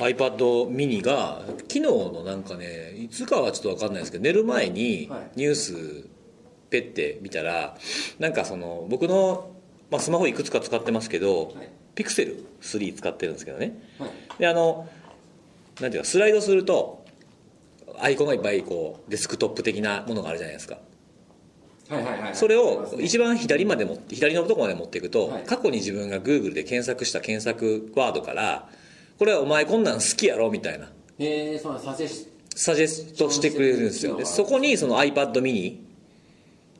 [0.00, 5.30] iPad mini が昨日のなんかねいつかはちょっと分かんないですけど寝る前にはい。
[5.36, 6.08] ニュース
[6.70, 7.76] ペッて見たら
[8.18, 9.50] なんかその僕の、
[9.90, 11.70] まあ、スマホいくつか使ってますけど、はい。
[11.94, 13.78] ピクセル3使ってるんですけどね。
[13.98, 14.10] はい。
[14.38, 14.88] であの
[15.80, 17.04] なんていうかスライドすると
[17.98, 20.78] アイコンがいっぱいこうデスクトップ的なものがあるじゃないですか。
[21.88, 25.42] はいはいはいそれを一番左まで持って左のところまで持っていくと、はい。
[25.42, 28.68] 過去に自分が Google で検索した検索ワードから
[29.20, 30.86] これはお前こんなん好きやろみたいな。
[31.18, 32.26] へえそうなんサジェス
[32.56, 34.16] サジェストしてくれるんですよ。
[34.16, 35.76] でそこにその iPad mini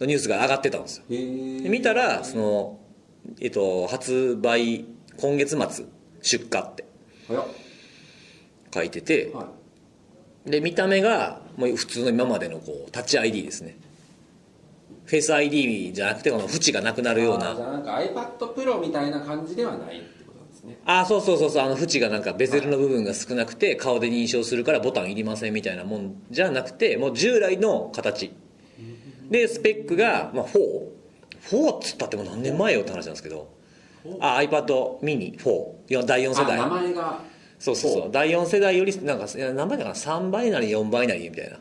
[0.00, 1.04] のニュースが上がってたんですよ。
[1.10, 2.78] へえで見たらその、
[3.42, 4.86] えっと、発売
[5.18, 5.84] 今月末
[6.22, 6.86] 出荷って
[8.72, 9.48] 書いてては
[10.46, 10.50] い。
[10.50, 13.76] で見た目がもう普通の今までのこうタッチ ID ですね。
[15.04, 17.54] フェイス ID じゃなくてこの縁がなくなるような。
[17.54, 20.00] じゃあなんか iPad Pro みたいな感じではない
[20.60, 20.78] ですね。
[20.84, 28.32] あそうそうそうそうあの縁がなんかベゼルの部分が少なくて顔で認証するからボタンいりませんみたいなもんじゃなくてもう従来の形。
[29.30, 33.48] でスペックが、まあ、44っつったってもう何年前よって話なんですけど。
[34.20, 35.50] あ iPad mini4
[35.90, 37.20] いや第4世あ名代前が
[37.58, 38.10] そうそうそう。
[38.10, 41.56] 第4世代よりなんか何倍だかな？3倍なり4倍なりみたいな。
[41.56, 41.58] い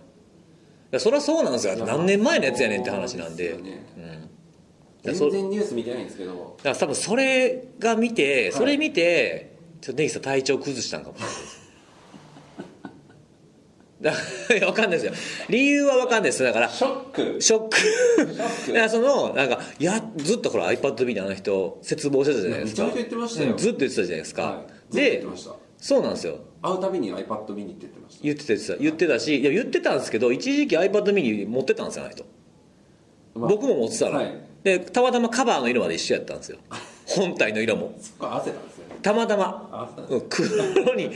[0.91, 1.75] やそりゃそうなんですよ。
[1.85, 3.53] 何年前のやつやねんって話なんで。
[3.57, 3.85] ね。
[3.97, 4.29] うん。
[4.31, 4.38] そ
[5.03, 6.57] 全然ニュース見てないんですけど。
[6.57, 11.35] だから多分それが見てそれ見て、ちょっと根岸さん体調崩したんかもしれない。
[11.35, 11.69] で す
[14.01, 14.17] だか
[14.49, 15.13] らいやわかんないですよ。
[15.49, 17.41] 理由はわかんないですだからショック。
[17.41, 17.77] ショック。
[18.65, 18.73] ク。
[18.73, 22.83] だからそのなんかいやずっとほら iPad mini あの人絶望してたじゃないですか。
[22.85, 23.51] めちゃめちゃ言ってましたよ。
[23.51, 24.95] うんずっと言ってたじゃないですか、はい。
[24.95, 25.55] でてました。
[25.77, 26.39] そうなんですよ。
[26.61, 28.23] 会うたびに iPad mini って言ってました。
[28.23, 28.75] 言ってた言ってた。
[28.77, 32.25] 言ってたしいや言ってたんですけど一時期 iPad mini 持ってたんですよあの人。
[33.35, 36.57] まあ僕も持ってたの、はいでたまたまカバーの色まで一緒やったんですよ。
[37.07, 37.93] 本体の色も。
[39.01, 39.89] たまたま。
[40.29, 41.11] 黒に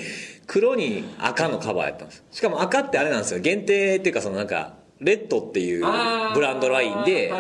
[0.47, 2.23] 黒に赤のカバーやったんです。
[2.31, 3.39] しかも赤ってあれなんですよ。
[3.39, 5.85] 限定っていうかそのなんか REDっていう
[6.33, 7.31] ブランドラインで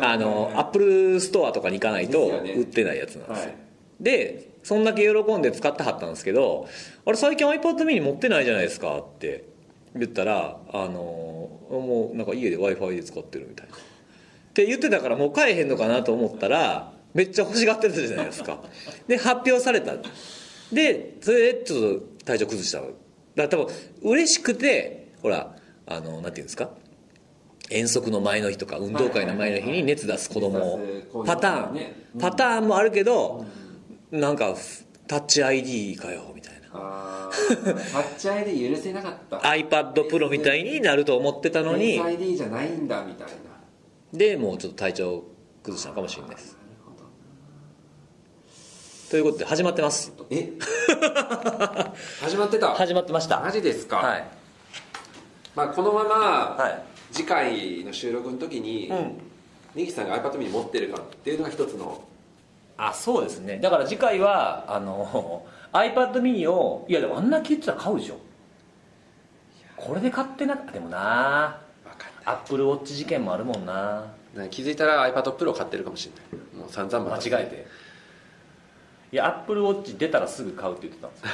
[0.00, 3.44] あの Apple Store とかに行かないと売ってないやつなんですよ。
[3.44, 3.54] はい。
[4.00, 6.68] でそんだけ喜んで使ってはったんですけど
[7.04, 9.44] 「あれ最近 iPad mini 持ってないじゃないですか」って
[9.96, 13.74] 言ったら「あのもうなんか家で w i f i で使ってる」みたいな
[14.52, 18.60] って言ってたからもう買えへんのかなと思ったらめっちゃ欲しがってたじゃないですか。
[19.08, 19.94] で発表された。
[20.72, 22.92] でそれでちょっと体調崩しただか
[23.36, 23.66] ら多分
[24.02, 25.54] 嬉しくてほら
[25.86, 26.70] あのなんていうんですか？
[27.70, 30.78] 遠足の前の日とか運動会の前の日に熱出す子供
[31.26, 33.46] パターン、ねパターンもあるけど、
[34.10, 34.54] なんか
[35.06, 37.30] タッチ ID かよみたいな。
[37.32, 39.36] タッチ ID 許せなかった。
[39.38, 41.98] iPad Pro みたいになると思ってたのに。
[41.98, 43.32] ID じゃないんだみたいな
[44.12, 45.24] でもうちょっと体調
[45.62, 46.58] 崩したのかもしれないです。
[49.10, 50.12] ということで始まってます。
[50.30, 50.52] え？
[52.20, 52.68] 始まってた？
[52.74, 53.40] 始まってました。
[53.40, 54.24] マジですか、はい。
[55.54, 56.10] まあ、このまま
[56.58, 56.82] はい。
[57.12, 59.18] 次回の収録の時に、うん。
[59.74, 62.02] ネギさんが iPad mini 持ってるかっていうのが一つの。
[62.76, 63.58] あそうですね。
[63.58, 68.18] だから次回はあの iPad mini をいやでもあんな聞いてたら買うでしょ。
[69.76, 71.61] これで買ってなでもな
[72.24, 74.12] アップルウォッチ事件もあるもんな。
[74.50, 76.60] 気づいたら iPad Pro 買ってるかもしれない。
[76.60, 77.66] もう散々間待違えて。
[79.12, 81.28] いやアップルウォッチ出たらすぐ買うって言ってたんですよ。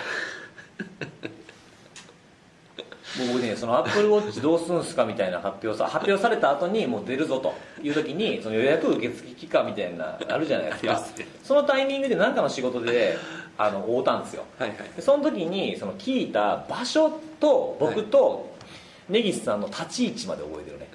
[3.32, 7.54] 僕ねそのアップルウォッチどうすんすかみたいな発表さ発表された後にもう出るぞと。
[7.82, 11.00] いう時にその予約受付期間みたいなあるじゃないですか。
[11.44, 13.16] そのタイミングで何かの仕事で
[13.56, 14.44] あの会うたんですよ。
[14.58, 14.78] はいはい。
[14.96, 18.56] でその時にその聞いた場所と僕と
[19.08, 20.88] 根岸さんの立ち位置まで覚えてるね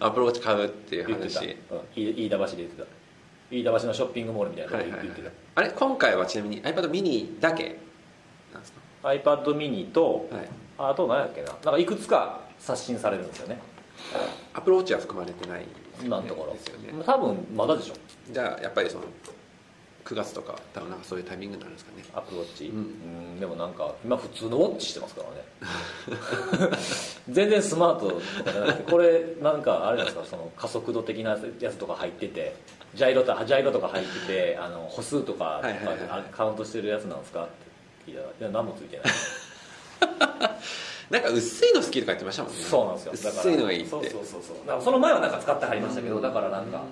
[0.00, 1.56] アップルウォッチ買うっていう話。
[1.70, 2.88] うん、飯飯田橋で言ってた。
[3.50, 7.76] 飯田橋のショッピングモールみたいなと言ってた、あれ今回はちなみに iPad mini だけ？
[8.52, 10.48] なんですか？iPad mini とはい。
[10.76, 11.48] あと何やっけな。
[11.48, 13.58] なんかいくつか刷新されるんですよね。
[14.54, 15.66] アップルウォッチは含まれてない
[16.02, 16.54] 今のところ。
[16.54, 16.92] ですよね。
[17.04, 17.94] 多分まだでしょ。
[18.30, 19.04] じゃあやっぱりその
[20.04, 22.04] 9月とか多分なんかそういうタイミングになるんですかね。
[22.14, 22.78] アップルウォッチうん。
[22.78, 22.80] う
[23.36, 26.76] んでもなんか今普通のウォッチしてますからね。
[27.30, 32.54] 全然スマートとかじゃなくてこれなんかあれですかその加速度的なやつとか入ってて
[32.94, 35.62] ジャイロとジャイロとか入っててあの歩数とか
[36.32, 37.46] カウントしてるやつなんですかっ
[38.04, 39.06] て聞いたらいや何もついてない。
[41.10, 42.58] なんか薄いの好きとか言ってましたもんね。
[42.62, 43.12] そうなんですよ。
[43.30, 43.90] 薄いのがいいって。
[43.90, 44.82] そうそうそうそう。
[44.82, 46.82] その前はなんか使ってはりましたけどだからなんか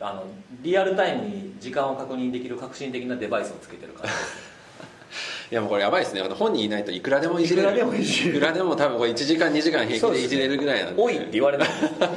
[0.00, 0.24] あの
[0.62, 4.12] リアルタイムに時間を確認できる革新的なデバイスをつけてる感じ
[5.50, 6.20] いやもうこれやばいですね。
[6.20, 7.68] 本人いないといくらでもいじれる。
[7.68, 8.36] いくらでもいじれる。
[8.36, 11.02] いくらでも多分これ1時間2時間平気でいじれるぐらいなんで。
[11.02, 11.68] 多いって言われない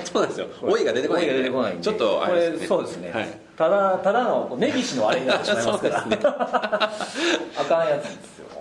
[0.04, 0.48] そうなんですよ。
[0.62, 2.68] 老いが出てこないが出てこないちょっとあれですね。
[2.68, 3.28] そうですね、はい。
[3.58, 6.04] ただただの根岸のあれになってしまいますから。
[7.58, 8.61] あかんやつですよ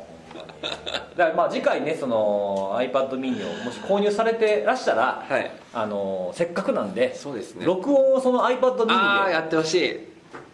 [1.16, 5.50] だからまあ次回ねその iPad mini をもし購入されてらしたら、はい。
[5.72, 7.64] あのせっかくなんでそうですね。
[7.64, 9.32] 録音をその iPad mini で。
[9.32, 10.00] やってほしい。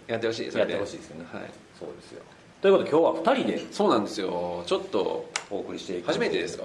[0.06, 0.72] やってほしいそれで。
[0.72, 1.26] やってほしいですよね。
[1.32, 1.42] はい。
[1.78, 2.22] そうですよ。
[2.62, 3.72] ということで今日は2人で。
[3.72, 4.62] そうなんですよ。
[4.66, 6.06] ちょっとお送りしていく。
[6.06, 6.64] 初めてですか？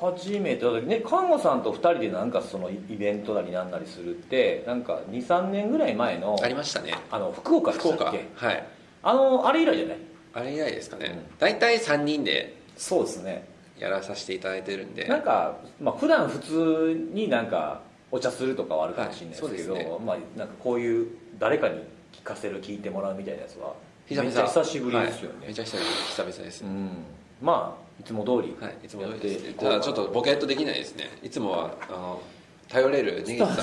[0.00, 0.64] 初めて。
[0.64, 6.94] だね看護さんと2人でなんかそのイベントなりなんなりするってなんか23年ぐらい前のありましたね。
[7.10, 8.46] あの福岡で福岡したっけ？
[8.46, 8.64] はい。
[9.02, 9.96] あのあれ以来じゃない？
[10.34, 11.38] あれ以来ですかね、うん。
[11.38, 13.46] 大体3人でそうですね。
[13.78, 15.06] やらさせていただいてるんで。
[15.06, 19.98] なんか、まあ普段普通になんかお茶するとかはあるかもしれないですけど、はいすね。
[20.04, 21.08] まあなんかこういう
[21.38, 21.82] 誰かに
[22.12, 23.74] 聞かせる聞いてもらうみたいなやつは
[24.08, 25.48] めっちゃ久しぶりですよね、はい。
[25.48, 26.90] めちゃ久々です、うん。
[27.42, 29.54] まあいつも通りはい、いつも通りです。
[29.54, 31.04] ただちょっとボケっとできないですね。
[31.22, 32.22] いつもはあの
[32.68, 33.62] 頼れる根岸さんが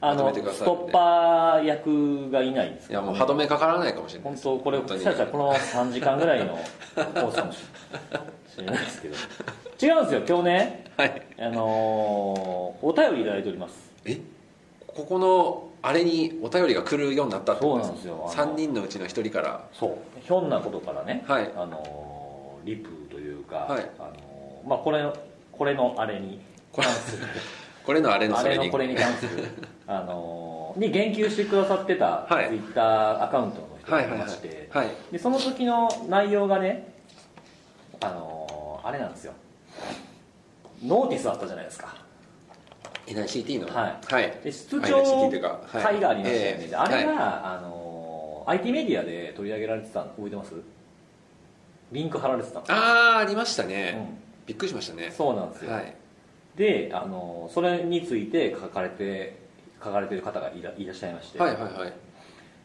[0.00, 6.56] あのストッパー役がいないんですねやもう歯止めかからないかもしれない本当これ本当したらこの3時間ぐらいの
[6.94, 7.58] コースかもし
[8.58, 9.14] れないですけど。
[9.80, 10.84] 違うんですよ今日ね。
[10.96, 11.22] はい。
[11.38, 13.92] あのーお便りいただいております。
[14.04, 14.18] え？
[14.86, 18.28] ここのあれにお便りが来るようになったってことそうなんですよ。
[18.32, 19.60] あの3人のうちの1人から。
[19.72, 19.96] そう。
[20.20, 21.50] ひょんなことからね、はい。
[21.56, 23.88] あのーリプというか、はい。
[24.00, 25.12] あのーまあ、これの
[25.52, 26.40] これのあれに
[26.74, 27.26] 関する
[27.88, 29.44] これのあれのあれのこれに関する
[29.88, 32.50] あのーに言及してくださってたツイはい。
[32.50, 34.88] ッターアカウントの人がいはいはいはいまして、はい。
[35.10, 36.92] でその時の内容がね
[38.02, 39.32] あのーあれなんですよ。
[40.84, 41.96] ノーティスあったじゃないですか。
[43.06, 45.38] NICT のはいはいで室あ長 NICT とい。
[45.38, 47.18] うかはい会がありましたよね、ええであれが、はい。
[47.18, 50.52] あのー IT メディアで取り上げられてたの覚えてます？
[51.92, 54.18] リンク貼られてたの、ああありましたうね、ん。
[54.46, 55.10] びっくりしましたね。
[55.10, 55.94] そうなんですよ、はい
[56.58, 59.38] であのーそれについて書かれて
[59.82, 61.92] 書かれてる方がいらいらっしゃいまして、はいはいはい。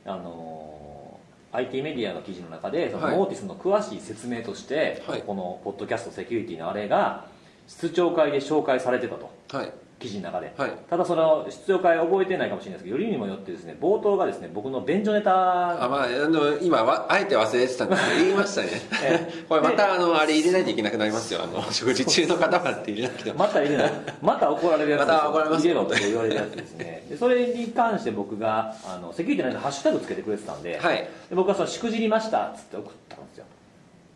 [0.05, 3.15] あのー IT メディアの記事の中でそのはい。
[3.15, 5.21] ノーティスの詳しい説明として、はい。
[5.21, 7.27] このポッドキャストセキュリティのあれが
[7.67, 9.29] 室長会で紹介されてたと。
[9.49, 9.71] はい
[10.03, 10.71] 記事の中で、はい。
[10.89, 15.83] ただその室長会覚えてないかもしれないですけどよりにもよってですね冒頭がですね僕の便所ネタ。
[15.85, 18.09] あまあ、あの今わあえて忘れてたんです。
[18.09, 18.67] け ど言いましたね。
[19.01, 21.39] え これまたあのあれ入れないといけなくなりますよ。
[21.43, 23.39] あの食事中の方はって入れなくても。
[23.39, 23.91] また入れない。
[24.21, 27.05] また怒られるやつまた怒られます入れろって言われるやつですね。
[27.09, 30.97] でそれに関して僕があのセキュリティの間ハッシュタグつけてくれてたんで,、はい。
[30.97, 33.45] で僕がそのしくじりましたっつって送ったんですよ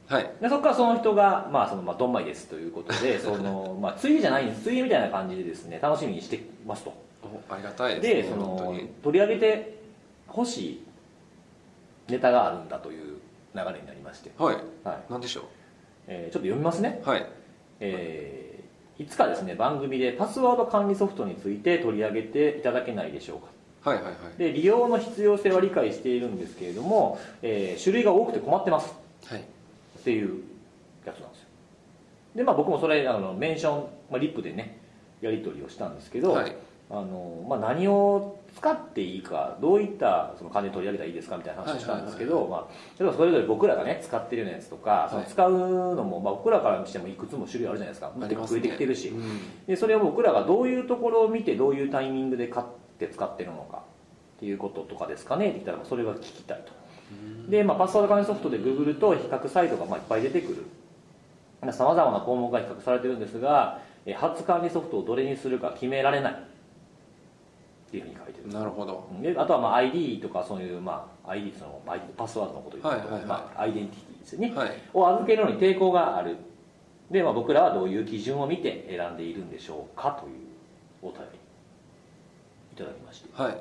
[0.07, 0.31] はい。
[0.41, 4.63] でそこからその人が、まあ、そのまあどんまいですということで その、まあ、ついじゃないんです。
[4.63, 6.93] ついみたいな感じでですね楽しみにしてますと。
[7.23, 9.77] おありがたいですねでその取り上げて
[10.27, 10.83] ほしい
[12.09, 13.17] ネタがあるんだという
[13.53, 14.55] 流れになりまして、はい。
[14.83, 14.97] はい。
[15.09, 15.43] 何でしょ
[16.07, 17.01] えーちょっと読みますね。
[17.05, 17.25] うはい。
[17.79, 18.47] えー
[18.99, 23.91] いつかですね番組でパスワード管理ソフトについて取り上げていただけないでしょうか。
[23.91, 24.39] はいはいはい。
[24.39, 28.95] で利用の必要性は理解しているんですけれども、えー種類が多くて困ってます。
[29.25, 29.43] はい
[30.07, 30.41] っていう
[31.05, 31.47] やつなんですよ。
[32.37, 34.79] でまあ僕もそれあのメンション、まあ、リップでね
[35.19, 36.55] やり取りをしたんですけど、はい。
[36.89, 42.67] あのまあ、何を使っていいかどういったその金取り上げたらいいですかみたいな話をしたんですけど、まあ、
[42.97, 48.13] 例えばそれぞれ僕らがね使ってるようなやつとか、その使うのも、まあ、僕らからしてもいくつも種類あるじゃないですか。
[48.47, 49.65] 増えてきてるし、うん。
[49.67, 52.65] でそれを僕らがどういうところを見てどういうタイミングで買っ
[52.97, 53.83] て使ってるのか
[54.37, 56.71] っていうこととかですかねって言ったらそれが聞きたいと
[57.49, 61.73] で、まあ、パスワード管理ソフトで Google と比較サイトがまあいっぱい出てくる。
[61.73, 66.33] さまざまな項目が比較されてるんですがえー初管理ソフトをどれにするか決められない。
[66.33, 68.53] っていうふうに書いてる。
[68.53, 69.07] なるほど。
[69.21, 73.25] であとはまあ ID とかそういう、まあ、ID そのまあパスワードのことを言うと、はいはいはい。
[73.25, 74.71] まあ、アイデンティティですよね、はい。
[74.93, 76.35] を預けるのに抵抗がある。
[77.09, 80.33] で、まあ、僕らはどういう基準を見て選んでいるんでしょうかという
[81.01, 81.39] お便り。
[82.73, 83.29] いただきまして。
[83.41, 83.57] はい。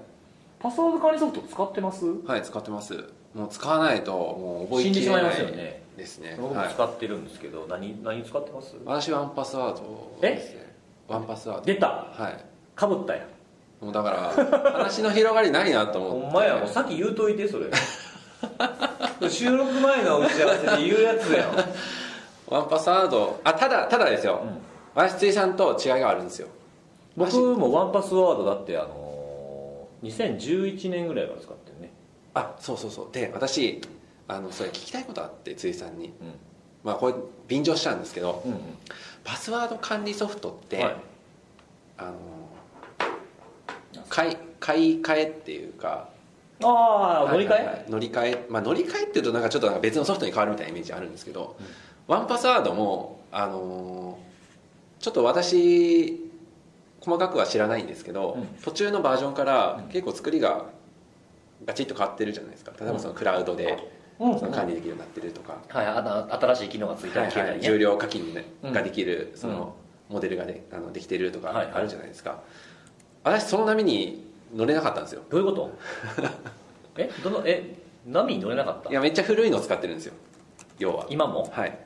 [0.58, 2.04] パスワード管理ソフト使ってます？
[2.26, 2.94] はい使ってます
[3.36, 5.82] もう使わないともう覚え死んでしまいきれないますよね。
[5.96, 8.74] ですね僕もはい使ってるんですけど、何何使ってます？
[8.84, 10.74] 私ワンパスワードですね。
[11.06, 11.64] ワンパスワード。
[11.66, 11.86] 出た。
[11.86, 12.44] はい。
[12.74, 13.26] かぶったや
[13.80, 16.24] もうだから話の広がりないなと思って。
[16.26, 17.66] ほんまやもうさっき言うといてそれ。
[19.28, 21.54] 収録前の打ち合わせで言うやつやん。
[22.48, 23.40] ワンパスワード。
[23.44, 24.58] あただただですよ、うん
[24.98, 26.48] 私さんと違いがあるんですよ。
[27.18, 31.65] 僕もワンパスワードだってあのー2011年ぐらいから使って
[32.36, 33.08] あそうそうそう。
[33.12, 33.80] で私
[34.28, 36.08] あのそれ聞きたいことあってついさんに。
[36.08, 36.12] う
[36.84, 37.14] まあこれ
[37.48, 38.58] 便乗したんですけどんうん。
[39.24, 40.96] パスワード管理ソフトって、はい。
[41.98, 42.12] あの
[44.08, 46.08] 買い買い替えっていうか
[46.62, 47.84] ああ乗り換え、はいはいはい。
[47.88, 48.46] 乗り換え。
[48.48, 51.56] まあ乗り換えっていうとなんかちょっと別のソフトに変わるみたいなイメージあるんですけど、
[52.06, 54.26] ワンパスワードもあのー
[54.98, 56.30] ちょっと私
[57.00, 58.46] 細かくは知らないんですけど、うん。
[58.62, 60.66] 途中のバージョンから結構作りが
[61.64, 62.72] ガチッと変わってるじゃないですか。
[62.80, 63.78] 例えばそのクラウドで
[64.18, 64.38] うん。
[64.38, 67.68] その管理できるようになってるとか、はいあの新しい機能がついたはいはい、り消えたりね。
[67.68, 69.74] 重量課金うんができるその
[70.08, 71.74] モデルがであのできてるとかはいはい。
[71.74, 72.40] あるじゃないですか、
[73.24, 75.22] 私その波に乗れなかったんですよ。
[75.30, 75.70] どういうこと？
[76.98, 77.10] え？
[77.22, 77.74] どのえ？
[78.06, 78.90] 波に乗れなかった？
[78.90, 80.14] いやめっちゃ古いの使ってるんですよ。
[80.78, 81.06] 要は。
[81.10, 81.48] 今も？
[81.52, 81.78] はい。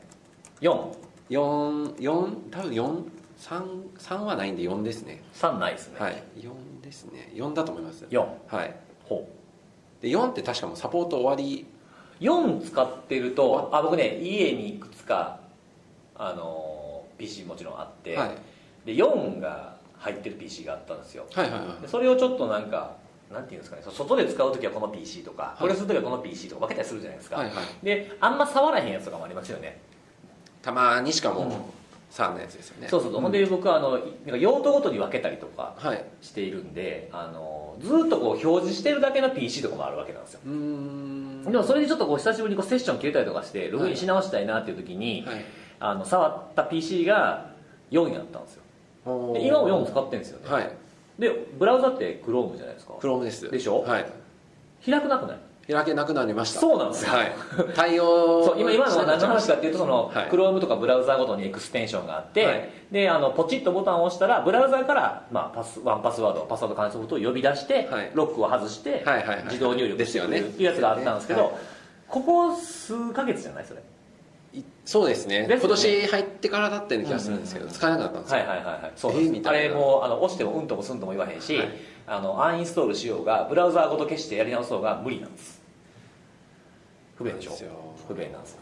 [0.60, 0.92] 43
[1.30, 3.04] 4 4多分4
[3.40, 3.62] 3,
[3.98, 5.22] 3はないんで4ですね。
[5.58, 6.22] ないですね、はい。
[6.36, 6.50] 4
[6.82, 7.32] ですね。
[7.34, 8.04] 4だと思います。
[8.10, 8.76] 4はい。
[9.08, 9.26] ほ
[10.00, 11.66] で4って確かもうサポート終わり。
[12.20, 15.40] う4使ってるとあ僕ね家にいくつか
[16.14, 18.30] あの PC もちろんあって、はい。
[18.86, 21.26] で4が入ってる PC があったんですよ。
[21.32, 21.82] はいはいはい。
[21.82, 22.96] でそれをちょっとなんか
[23.30, 25.62] なんていうんですかね外で使う時はこの PC とか、い。
[25.62, 27.54] これする時はこの PC とか分けたりするじゃないですか、はいはい。
[27.82, 29.80] であんま触らへんやつとかもありますよね。
[30.62, 31.36] たまにしかうん。
[31.48, 31.70] も
[32.10, 32.88] 3のやつですよね。
[32.88, 33.22] そうそうそう、ん。
[33.22, 36.04] ほんで僕はあのなんか用途ごとに分けたりとかはい。
[36.20, 40.40] しているんであのずっとこう表示してるだけの PC とかもあるわけなんですよ。
[41.50, 45.44] でもそれでちょっとこう久しぶりにこうセッション切れたりとかしてログインし直したいなっていう時に、はい。
[45.80, 47.50] あの触った PC が
[47.90, 48.62] 4やったんですよ。
[49.32, 50.70] で今も4使ってるんですよね、はい。
[51.18, 52.92] でブラウザって Chrome じゃないですか。
[53.00, 53.50] Chrome です。
[53.50, 53.80] でしょ？
[53.80, 54.06] はい。
[54.84, 55.38] 開くなくない？
[55.72, 56.60] 開けなくなりました。
[56.60, 57.12] そうなんですよ。
[57.12, 57.32] はい。
[57.74, 60.28] 対応 そう今今のは何の話かっていうとその、はい。
[60.30, 62.68] Chrome とかブラウザごとにエクステンションがあって、はい。
[62.90, 68.10] であのポチッとボタンを押したらブラウザから、まあ、パスワンパスワードパスワード関連ソフトを呼び出して、はい。
[68.14, 69.44] ロックを外して、はいはいはい。
[69.44, 70.40] 自動入力ですよね。
[70.40, 71.50] っていうやつがあったんですけど、はい
[72.10, 73.80] ここ数ヶ月じゃないそれ？
[74.52, 75.46] いそうですね。
[75.46, 75.58] ね。
[75.60, 78.92] 今年入ってからだったような気がするんですけど、使えなくなったんですよ、はいはいはいはい。
[78.96, 79.24] そうです。
[79.26, 81.68] えーあれもうあの押してもうんともすんとも言わへんし、はい。
[82.08, 85.59] あのアンインストールしようがブラウザーごと消してやり直そうが無理なんです
[87.20, 87.52] 不便でしょ？
[88.08, 88.58] 不便なんですよ。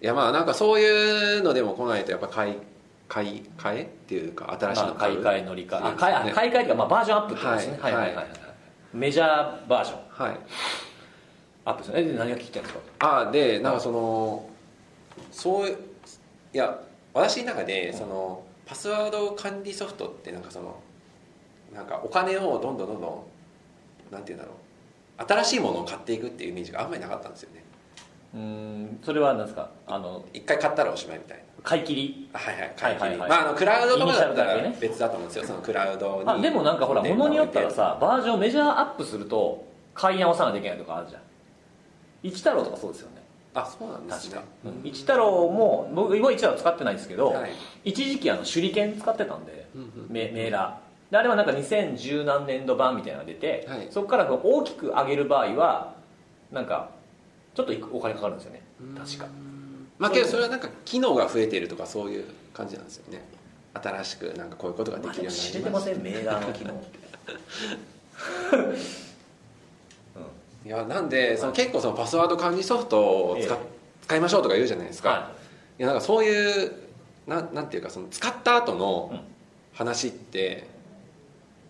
[0.00, 2.54] いやまあなんかそういうのでも来ないとやっぱ買い
[3.08, 5.90] 買い替えっていうか新しいのまあ、買い替え乗り換え。
[5.90, 5.96] ね。
[5.98, 8.14] 買いあ買い替えというか、まあ、バージョンアップってことですね、はいはいはい。
[8.14, 8.34] はいはい
[8.94, 9.98] メジャーバージョン。
[10.08, 10.38] はい。
[11.64, 12.00] アップですね。
[12.00, 13.26] えで何が聞きたいんですか？
[13.26, 14.48] あでなんかその
[15.32, 15.74] そうい
[16.52, 16.78] や
[17.12, 20.80] 私の中でそのパスワード管理ソフトってなんかその
[21.74, 23.26] なんかお金をどんどんどんど
[24.10, 24.54] んなんていうんだろう。
[25.26, 27.63] 新しいものを買っていくっていうイメージがあんまりなかったんですよね
[28.34, 29.70] うんそれは何ですか？
[29.86, 31.44] あの一回買ったらおしまいみたいな。
[31.62, 32.28] 買い切り？
[32.32, 33.18] はいはい買い切り、はい。
[33.18, 35.44] はいはいまああのクラウドとかだったら別だと思うんですよ。
[35.44, 39.64] そのクラウドにあでもなんかほらコンテナ物によったらさバージョンメジャーアップすると
[39.94, 41.22] 買い直さなきゃいけないとかあるじゃん。
[42.22, 43.22] 一太郎とかそうですよね。
[43.54, 44.40] あそうなんですね。
[44.82, 47.50] 一太郎も僕今一太郎使ってないんですけど、はい。
[47.84, 51.12] 一時期あの手裏剣使ってたんで、うんうんメメーラー。
[51.12, 53.86] であれはなんか2010何年度版みたいなのが出て、はい。
[53.90, 55.94] そこから大きく上げる場合は
[56.50, 56.90] なんか
[57.54, 58.62] ちょっとお金かかるんですよね。
[58.96, 59.26] 確か。
[59.98, 63.22] まあけどそれはなんか機能が増えているとかそういう感じなんですよね。
[63.74, 66.84] 新しくなんかこういうことができるようにな知れりましてませんメーラーの機能。
[70.64, 73.58] いやなんでその結構そのパスワード管理ソフトを使,、え
[74.02, 75.32] 使いましょうとか言うじゃないですか、、は
[75.78, 75.82] い。
[75.82, 76.72] やなんかそういう
[77.26, 79.20] ななんていうかその使った後の
[79.74, 80.66] 話って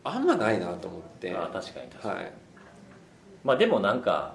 [0.04, 1.34] あんまないなと思って。
[1.34, 2.32] あ確かに確かに、はい。
[3.42, 4.34] まあでもなんか、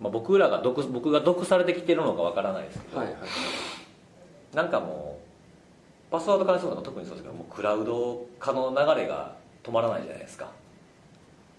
[0.00, 3.16] まあ、僕らが毒僕が毒されてきてるのかわからないですけど、はいはい。
[4.54, 5.18] なんかも
[6.08, 10.50] うパスワード管理ソフトが特にそうですけどもうクラウド化の流れが止まらないじゃないですか。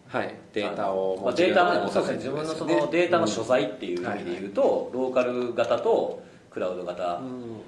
[0.08, 0.34] はい。
[0.54, 2.18] データをまあ、データ持もそうですね。
[2.18, 7.62] 自分のそのデータの所在っていう意味で言うと、ローカル型とクラウド型、うん。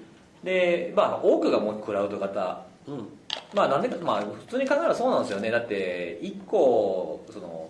[0.44, 2.64] でまあ多くがもうクラウド型。
[2.88, 3.10] うん。
[3.54, 5.52] まあなんでかまあ普通に考えたらそうなんですよね。
[5.52, 7.70] だって1個その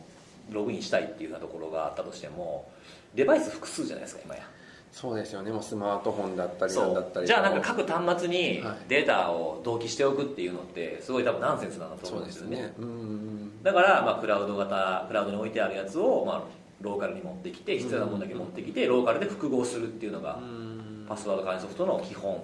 [0.52, 2.70] ログインしたいっていうようなところがあったとしても
[3.16, 4.42] デバイス複数じゃないですか今や。
[4.92, 5.52] そうですよね。
[5.52, 7.28] もうスマートフォンだったりなんだったり。
[7.28, 16.44] じゃあなんか各端末にはいデータを同期しておくっていうのってすごい多分ナンセンスだとそうです思うんですよねだからまあクラウド型クラウドに置いてあるやつをまあ
[16.82, 20.70] ローカルに持ってきて必要なものだけ持ってきてローカルで複合するっていうのがうん。
[21.10, 22.42] パスワード管理ソフトの基本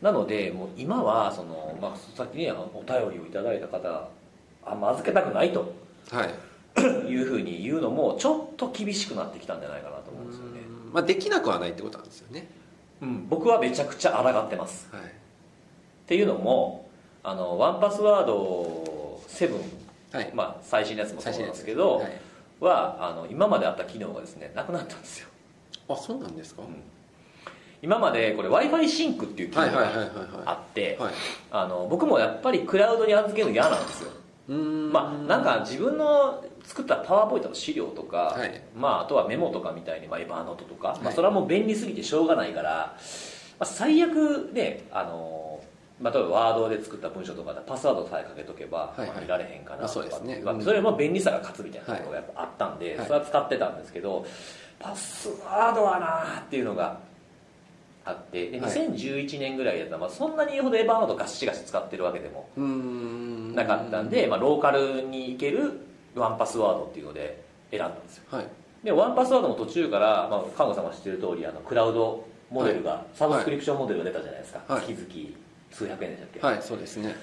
[0.00, 4.08] なのでもう今はその、まあ、さっきねお便りをいただいた方
[4.64, 5.72] あんま預けたくないと。
[6.10, 6.47] はい
[7.08, 10.60] いうふうに言うのもちょっと厳しくなってきたんじゃないかなと思うんですよね、
[10.92, 12.48] まあできなくはないってことなんですよね。
[13.00, 14.88] うん、僕はめちゃくちゃ抗ってます。
[14.92, 15.02] はい。
[15.02, 15.06] っ
[16.06, 16.88] ていうのも
[17.22, 19.52] あのワンパスワード7、
[20.12, 20.30] はい。
[20.34, 22.18] まあ、最新のやつもそうなんですけ最ど新のや
[22.60, 25.28] つはあの今まであった機能がですねなくなったんですよ。
[25.88, 26.62] あそうなんですか、
[27.82, 31.12] 今までこれ w i f i シンクっていう機能はいはいはいはいがはあっていはい。
[31.50, 34.10] あの僕もやっぱりクラウドに預けるの嫌なんですよ
[34.48, 38.62] まあなんか自分の作ったパワーポイントの資料とか、はい。
[38.74, 42.96] まあ、あとはメモとかみたいに、まあ、エヴァーノートとか、まあ、はいそれはもう便利すぎてしょうがないから、ま
[43.60, 45.60] あ、最悪ねあの
[46.00, 49.08] まあ、例えばワードで作った文章とかだパスワードさえかけとけば、はいはい。
[49.08, 53.06] まあ見られへんかなあとかまあそれも便利さが勝つみたいなところがやっぱあったんで、はい。
[53.06, 54.24] それは使ってたんですけど
[54.78, 57.00] パスワードはなーっていうのが
[58.08, 58.70] あってではい。
[58.70, 62.48] 2011年ぐらいだったら、まあ、そんなに言うほどエヴァーノートガシガシ使ってるわけでも
[63.54, 65.80] なかったんで、まあ、ローカルに行ける
[66.14, 68.24] ワンパスワードっていうので選んだんですよ。
[68.30, 68.46] はい。
[68.82, 74.86] で1Passwordも途中から、まあ、看護さんが知ってる通りあのクラウドモデルが、サブスクリプションモデルが出たじゃないですか、はい。
[74.86, 75.36] 月々
[75.70, 77.14] 数百円でしたっけ、はいそうですね。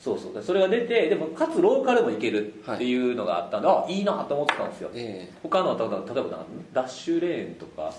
[0.00, 0.42] そうそう。
[0.42, 4.90] それが出てでもかつローカルもいけるっていうのがあったんで、あいいなと思ってたんですよ。
[4.94, 5.88] え他の例え
[6.22, 6.44] ば
[6.74, 7.94] Dashlaneとか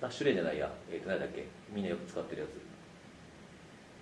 [0.00, 1.46] Dashlaneじゃないや、えー、と何だっけ？
[1.72, 2.50] みんなよく使ってるやつ。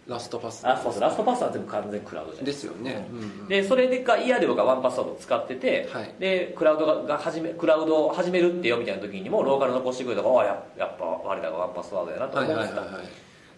[0.08, 1.02] ー LastPassあそうそう。
[1.02, 3.18] LastPassは全部完全クラウドじゃないですよね、うん。
[3.18, 3.48] うんうん。
[3.48, 6.14] でそれでか嫌で僕はワンパスワードを使ってて、はい。
[6.18, 13.06] でクラウドがが始めクラウドを始めるってよみたいな時にもローカル残してくれたからあややっぱ我らが1Passwordやなとはい思ってた、はいはいはい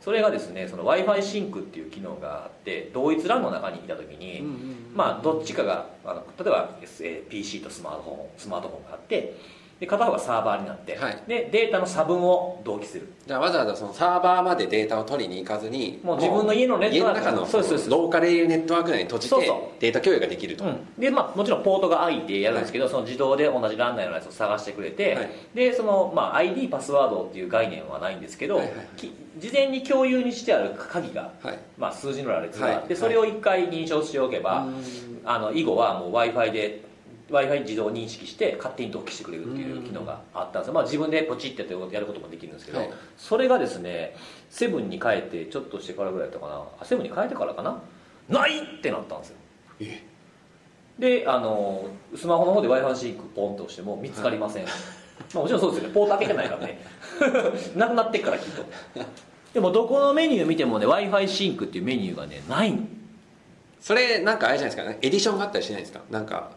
[0.01, 4.77] それがですね w i f i シンクっていう機能があって同一 LAN の中にいた時に、うんうんうん。
[4.95, 9.35] まあどっちかがあの例えば S- PC とスマートフォンスマートフォンがあって
[9.81, 11.23] で片方がサーバーになって、はい。
[11.27, 13.11] でデータの差分を同期する。
[13.27, 19.37] じゃあわざわざそのサーバーまでデータを取りに行かずにもう自分の家のネットワーク家の中のローカルネットワーク内に閉じて
[19.81, 25.31] データ共有ができると、うん、でまあもちろんポートが開いてやるんですけど、その自動で同じランナーのやつを探してくれて、はい。
[25.55, 28.77] でその、まあ、ID パスワードっていう概念はないんですけど、はいはい。
[28.77, 31.59] はいき事前に共有にしてある鍵が、はい。
[31.79, 32.97] まあ、数字の羅列があって、はい。
[32.97, 36.83] それを1回認証しておけば、うんあの以後はもう w i f i で
[37.31, 42.91] w i f i 自動認識して勝手に同期してくれるっていう機能があったんですよ、まあ、自分でポチってやることもできるんですけど、はい。
[43.17, 44.17] それがですね
[44.49, 46.65] セブンに変えてちょっとしてからぐらいだったかな。
[46.81, 47.81] あセブンに変えてからかな？
[48.29, 49.37] ないってなったんですよ。
[49.81, 50.03] え？
[50.99, 54.71] であのスマホの方で w i f i シンクポンと押しても見つかりません、ま
[55.37, 55.95] あ、もちろんそうですよね。
[55.95, 56.81] ポート開けてないからね。
[57.77, 58.65] なくなってっからきっと。
[59.55, 62.73] でもどこのメニュー見てもね w i f i シンクっていうメニューがねない。
[62.73, 62.81] の
[63.81, 64.99] それなんかあれじゃないですかね。
[65.01, 66.01] エディションがあったりしないですか？
[66.11, 66.51] なんか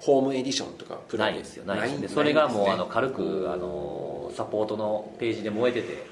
[0.00, 6.06] ホームエディションとかプランないですよないんでそれがもうあの軽くあのサポートのページで燃えてて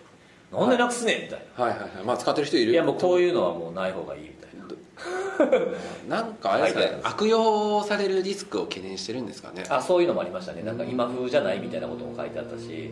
[0.52, 2.04] なんでなくすねんみたいはいはいはい。
[2.04, 2.66] まあ使ってる人いる。
[2.68, 4.51] ないやもうこういうのはもうない方がいいみたい
[6.09, 6.09] な。
[6.22, 9.64] なんかあれですかね悪用されるリスクを懸念してるんですかね。
[9.68, 10.62] あそういうのもありましたね。
[10.62, 12.90] なんか今風じゃないみたいなことも書いてあったし。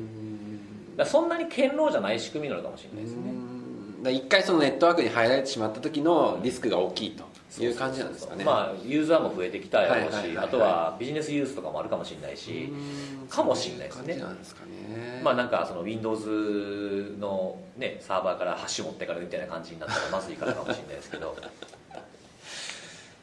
[1.04, 4.12] そんなに堅牢じゃない仕組みなのかもしれないですね。
[4.12, 7.24] 一回そのネットワークに入られてしまった時のリスクが大きいと
[7.58, 8.44] いう感じなんですかね。
[8.44, 14.16] まあユーザーも増えてきたやろうし、あとはビジネスユースとかもあるかもしれないし、うんかもしれないですね。
[14.16, 15.20] なんですかね。
[15.22, 21.36] まあなんかその Windows のねサーバーからハッシュ持ってからみたいな感じになったらまずいからかもしれないですけど。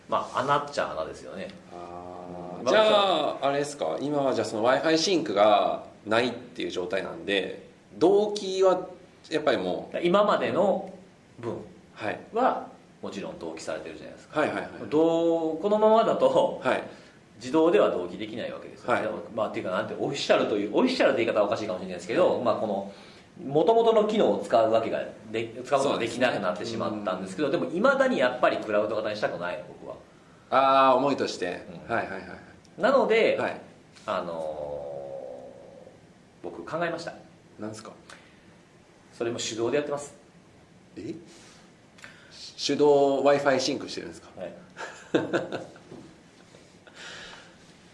[0.09, 1.47] まあ穴っちゃ穴ですよね。
[2.65, 3.97] じゃああれですか。
[3.99, 8.87] 今はじゃあその w i f i シンクがないっていう状態なんで同期は
[9.29, 10.93] やっぱりも今までの
[11.39, 11.57] 分
[12.33, 12.67] は
[13.03, 14.39] もちろん同期されてるじゃないですか。
[14.39, 14.69] はいはいはい。
[14.89, 16.83] どうこのままだとはい。
[17.37, 19.09] 自動では同期できないわけですよ、はい。
[19.35, 22.91] まあっていうかなんてオフィシャルというオフィシャルって言い方はおかしいかもしれないですけど、まあこの
[23.45, 29.95] 元々の機能を使うわけがで使うことができなくなってしまったんですけどでもいまだにやっぱりクラウド型にしたくないの僕は。
[30.51, 31.93] ああ思いとして、うん。
[31.93, 32.21] はいはいはい
[32.77, 33.61] なので、はい。
[34.05, 34.73] あのー
[36.43, 37.13] 僕考えました。
[37.57, 37.91] なんですか？
[39.13, 40.13] それも手動でやってます。
[40.97, 41.15] え？
[42.57, 44.29] 手動 w i f i シンクしてるんですか？
[44.37, 44.53] はい。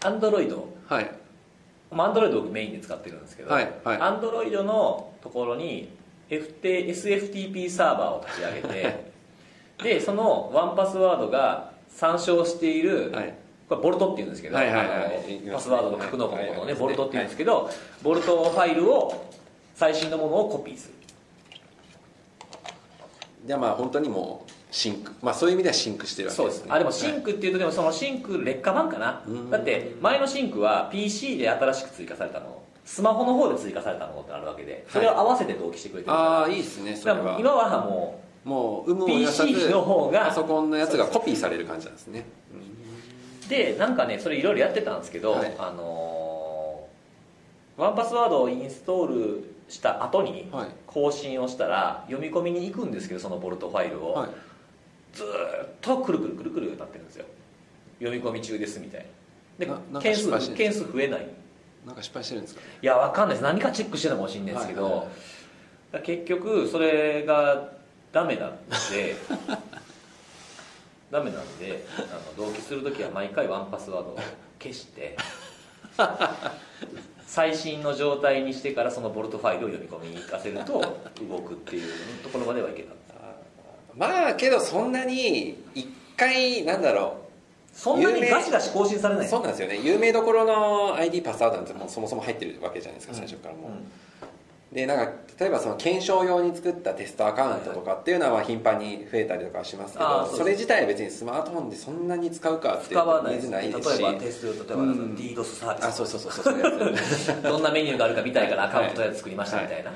[0.04, 0.68] アンドロイド。
[0.88, 1.10] はい。
[1.90, 3.96] アンドロイド僕メインで使ってるんですけど、はいはい。
[3.98, 5.88] アンドロイドのところに
[6.30, 9.10] FT SFTP サーバーを立ち上げて
[9.82, 13.34] でその1Passwordが参照している、はい。
[13.68, 15.50] これボルトっていうんですけど、はいはいはい。
[15.52, 16.80] パスワードの格納庫のことをね、はい。
[16.80, 17.70] ボルトっていうんですけど、
[18.02, 19.26] ボルトファイルを
[19.74, 20.94] 最新のものをコピーする
[23.50, 26.68] じゃあまあ本当にもうシンクまあそういう意味ではシンクしてるわけそうでねです。
[26.68, 29.24] すあでもシンクっていうとでもそのシンク劣化版かな？
[29.26, 29.50] うん。
[29.50, 32.62] だって前のシンクは PC で新しく追加されたもの。
[32.84, 37.36] スマホの方で追加されたものってあるわけでそれを合わせて同期してくれてるああかいいですねそられは。
[37.40, 42.24] 今はももう有無を言わさず PC の方がパソコンのやつがコピーされる感じなんですね。
[43.46, 45.52] うでなんかねそれいろいろやってたんですけど、はい。
[45.58, 50.68] あのーワンパスワードをインストールした後にはい。
[50.86, 54.30] 更新をしたら読み込みに行くんですけどそのボルトファイルを、はい。
[55.14, 55.26] ずー
[55.64, 57.24] っとくるくるくるくるなってるんですよ。
[58.00, 59.06] 読み込み中ですみたい
[59.58, 59.66] な。
[59.66, 61.26] で件数件数増えない。
[61.86, 62.60] なんか失敗してるんですか？
[62.60, 63.42] ねいやわかんないです。
[63.42, 64.94] 何かチェックしてるのかもしれないですけど、はい
[65.92, 66.02] はい。
[66.02, 67.72] 結局それが
[68.12, 68.58] ダメなん
[68.92, 69.16] で
[71.10, 74.18] ダメなんであの同期する時は毎回ワンパスワードを
[74.60, 75.16] 消して
[77.30, 80.80] 最新の状態にしてからそのボルトファイルを読み込みに行かせると
[81.30, 81.92] 動くっていう
[82.24, 82.92] ところまではいけた。
[83.94, 87.18] まあけどそんなに一回なんだろ
[87.72, 89.42] そんなにガシガシ更新されないそう。
[89.42, 93.92] なんですよね有名どころの ID パスワードなんてもうそもそも入ってるわけじゃないですか最初からもう、うん
[94.72, 104.02] でなんか例えばその検証用に作ったテストアカウントとかっていうのは頻繁に増えたりとかしますけどそれ自体は別にスマートフォンでそんなに使うかっていう使わないニーズない例えですし。
[104.02, 105.14] ばテスト例えばうん。
[105.16, 109.94] DDoS サービスあそうそうそうそう どんなメニューがあるか見たいからアカウントとりあえず作りましたみたいな、だか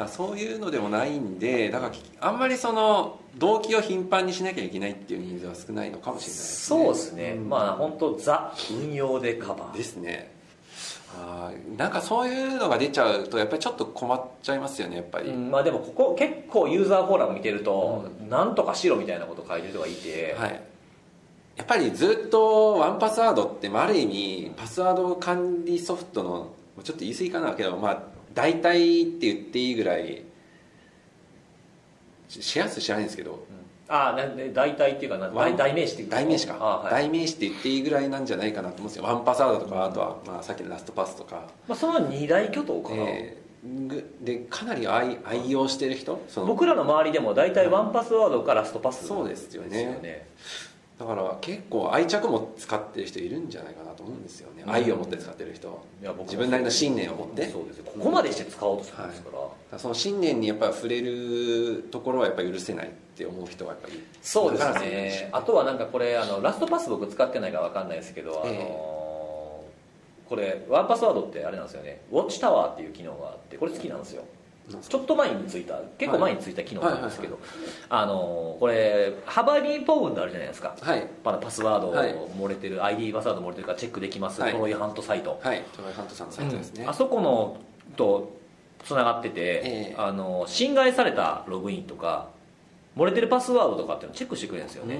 [0.00, 6.84] らそういうのでもないんでだからあんまりその動機を頻繁にしなきゃいけないっていうニーズは少ないのかもしれないですね。
[6.84, 9.76] そうですね、んまあ本当ザ運用でカバー。
[9.76, 10.35] ですね
[11.18, 20.62] あーなんかそういうのが出ちゃうとやっぱりちょっと困っちゃいますよねやっぱり、うんまあでもここ結構ユーザーフォーラム見てると、なんとかしろみたいなこと書いてる人がいて、はい。
[21.56, 26.52] やっぱりずっとワンパスワードって、まあ、ある意味パスワード管理ソフトの
[26.84, 28.02] ちょっと言い過ぎかなけどまあ
[28.34, 30.22] 大体って言っていいぐらい
[32.28, 33.46] シシェア数知らないんですけど。
[33.50, 33.55] あ
[33.88, 36.92] あなんで代替っていうかな代代名詞っていう代名詞か、あ、はい。
[36.92, 39.04] 代名詞って言っていいぐらいなんじゃないかなと思うんですよ。
[39.04, 43.46] ワンパスワードとかあとは、まあ、さっきのラストパスとか、まあ、その二大巨頭かな、えー
[43.88, 46.20] ぐでかなり愛愛用してる人？
[46.46, 50.28] 僕らの周りでも大体ワンパスワードかラストパスそうですよね
[50.98, 54.72] だから結構愛着も使ってる人いるんじゃないかなと思うんですよね、うん。
[54.72, 55.86] 愛を持って使ってる人。
[56.00, 57.50] いや僕も自分なりの信念を持って。
[57.50, 57.84] そうですよ。
[57.84, 65.28] ここまでして使おうとするんですから、だからその信念にやっぱり触れるところはやっぱり許せないって思う人はやっぱりそうですだからね。
[65.32, 68.96] あとはなんかこれあのラストパス僕使ってないから分かんないですけど、あのえ
[70.28, 72.00] これワンパスワードってあれなんですよね。
[72.10, 74.24] ウォッチタワーっていう機能があってこれ好きなんですよ
[74.68, 77.38] ちょっと前についた結構前についた機能なんですけど
[77.88, 80.74] あのこれハバリーポーンってあるじゃないですか。
[80.80, 81.06] はい。
[81.22, 82.14] まだパスワードはい。
[82.36, 84.52] 漏れてる、ID パスワード漏れてるからチェックできます、はい。
[84.52, 85.62] トロイハントサイト、はい。
[85.76, 87.58] トロイハントさんのサイトですね、うんあそこの
[87.96, 88.34] と
[88.84, 89.94] つながってて、ええ。
[89.96, 92.28] あの侵害されたログインとか
[92.96, 94.98] 漏れてるパスワードとかっていうのをチェックしてくれるんですよね、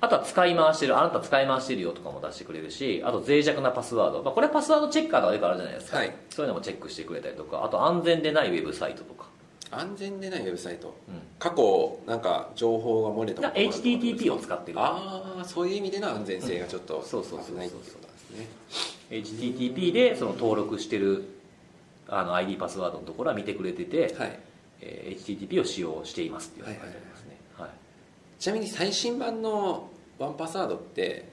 [0.00, 6.14] あとは使い回してるあなた使い回してるよとかも出してくれるしあと脆弱なパスワード、まあ、これはパスワードチェッカーとかよくあるじゃないですか、はい。
[6.30, 9.26] そういうのもチェックしてくれたりとかあと安全でないウェブサイトとか、
[9.70, 10.96] 安全でないウェブサイト。
[11.08, 11.14] うん。
[11.38, 14.34] 過去なんか情報が漏れただこと HTTP か。
[14.34, 14.78] を使ってる。
[14.80, 18.48] ああそういう意味での安全性がちょっとそうそうそうそう危ないってことですね。
[19.10, 21.24] HTTP でその登録してる
[22.08, 24.38] あの ID パスワードのところは見てくれてて、はい。
[24.80, 26.68] えー HTTP を使用していますっていう。
[26.68, 27.07] のが書いはい
[28.38, 31.28] ちなみに最新版のワンパスワードって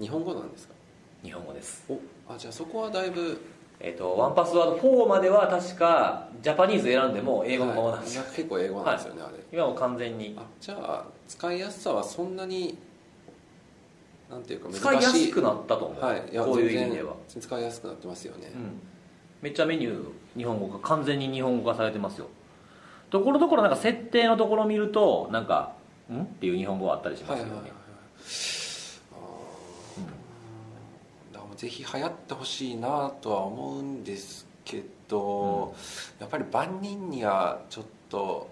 [0.00, 0.74] 日本語なんですか？
[1.22, 1.84] 日本語です。
[1.88, 1.98] お
[2.32, 3.40] あじゃあそこはだいぶ
[3.80, 8.36] えっ、とワンパスワード4までは確かジャパニーズ選んでも英語のままなんですよ、はい。
[8.36, 9.34] 結構英語なんですよね、あれ。
[9.52, 10.34] 今も完全に。
[10.38, 12.78] あじゃあ使いやすさはそんなに
[14.30, 14.80] なんていうか難しい。
[14.80, 16.24] 使いやすくなったと思う、はい。
[16.30, 18.80] いやこういう意味では、使いやすくなってますよね、うん、
[19.42, 20.04] めっちゃメニュー
[20.38, 22.28] 日本語化完全に日本語化されてますよ。
[23.10, 25.74] ところどころなんか設定のところを見るとなんか
[26.12, 27.72] 「ん?」っていう日本語はあったりしますよね、
[31.56, 35.74] ぜひ流行ってほしいなとは思うんですけど、
[36.18, 38.50] やっぱり万人にはちょっと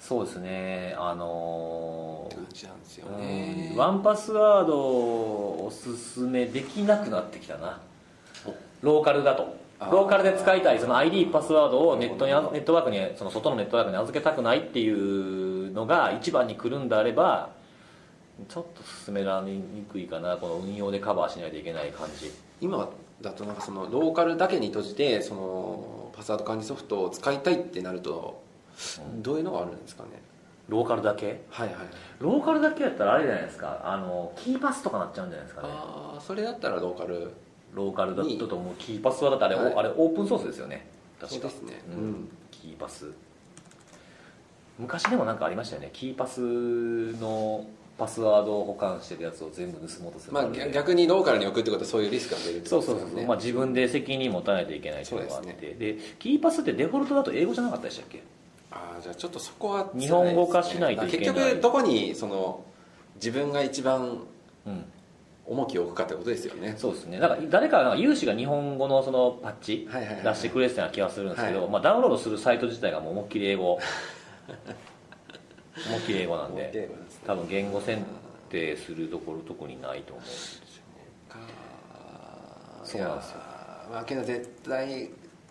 [0.00, 0.94] そうですね。
[0.98, 3.70] あのって感じなんですよーね。
[3.72, 3.76] うん。
[3.78, 7.80] ワンパスワードをおすすめできなくなってきたな。
[8.80, 9.60] ローカルだと。
[9.90, 15.39] ローカルで使いたいその ID パスワードをネットにネットワークにその外のネットワークに預けたくないっていう
[15.72, 17.50] のが一番に来るんであれば
[18.48, 20.36] ちょっと進められにくいかな。
[20.36, 22.30] この運用でカバーしないといけない感じ。
[22.60, 22.88] 今
[23.20, 28.42] だとなんかそのローカルだけに閉じてそのパスワード管理ソフトを使いたいってなると
[29.16, 30.22] どういうのがあるんですかね。
[30.68, 31.42] ローカルだけ？
[31.50, 31.76] はいはい
[32.20, 33.80] ローカルだけやったらあれじゃないですか。
[33.84, 35.68] あのキーパスとかなっちゃうんじゃないですかね。
[35.70, 37.32] ああそれだったらローカル。
[37.72, 39.74] ローカルだと思うキーパスはだってあれ,、はい。
[39.74, 40.88] あれオープンソースですよね。
[41.20, 41.48] 確か。
[41.48, 41.82] そうですね。
[41.88, 42.28] ううんん。
[42.50, 43.12] キーパス
[44.80, 45.90] 昔でもなんかありましたよね。
[45.92, 46.40] キーパス
[47.20, 47.66] の
[47.98, 55.48] パスワードを保管してるやつを全部盗もうとするまあ逆逆にローカルに置くってことはそういうリスクが出るってそうそうそう、ことですよねまあ、自分で責任持たないといけないっていうのがあって。
[55.50, 58.22] そうで,、キーパスってデフォルトだと英語じゃなかったでしたっけ？
[58.70, 61.26] ああじゃあちょっとそこはね日本語化しないといけない。
[61.26, 62.64] 結局どこにその
[63.16, 64.20] 自分が一番
[64.66, 64.84] うん。
[65.46, 66.76] 重きを置くかってことですよね。
[66.78, 67.18] そうですね。
[67.18, 69.88] なんか誰かが有志が日本語のそのパッチ
[70.22, 71.70] 出してくれてたような気がするんですけど、はい。
[71.70, 73.80] まあ、ダウンロードするサイト自体がもう思いっきり英語
[75.86, 76.90] 思いっきり英語なんで
[77.26, 78.04] 多分言語選
[78.50, 80.62] 定するところとこにないと思うんですよ
[81.28, 81.38] か
[82.84, 83.36] そうなんですよ。
[83.90, 85.10] まあけど絶対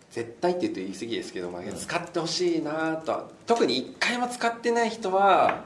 [0.10, 5.66] 絶対って言うと言い過ぎですけど、まあ、使ってほしいなとは特に一回も使ってない人は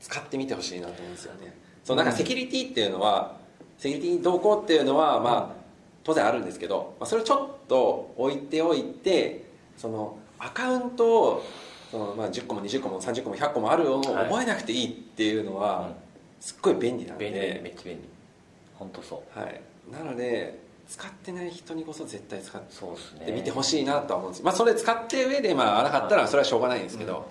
[0.00, 1.56] 使ってみてほしいなと思うんですよね。
[1.84, 3.36] そうなんかセキュリティっていうのは、
[3.78, 5.60] セキュリティに同行っていうのはまあ
[6.04, 9.44] 当然あるんですけど、まあ、それをちょっと置いておいて
[9.76, 11.44] そのアカウントを
[11.90, 14.24] そのまあ10個も20個も30個も100個もあるのをはい。
[14.28, 15.90] 覚えなくていいっていうのは
[16.40, 18.00] すっごい便利なんで、便利めっちゃ便利。
[18.78, 19.38] 本当そう。
[19.38, 19.60] はい、
[19.92, 23.26] なので使ってない人にこそ絶対使っそうですね。
[23.26, 24.44] てみてほしいなとは思うんです。
[24.44, 27.28] まあそれ使って上でまあ荒かったらそれはしょうがないんですけど、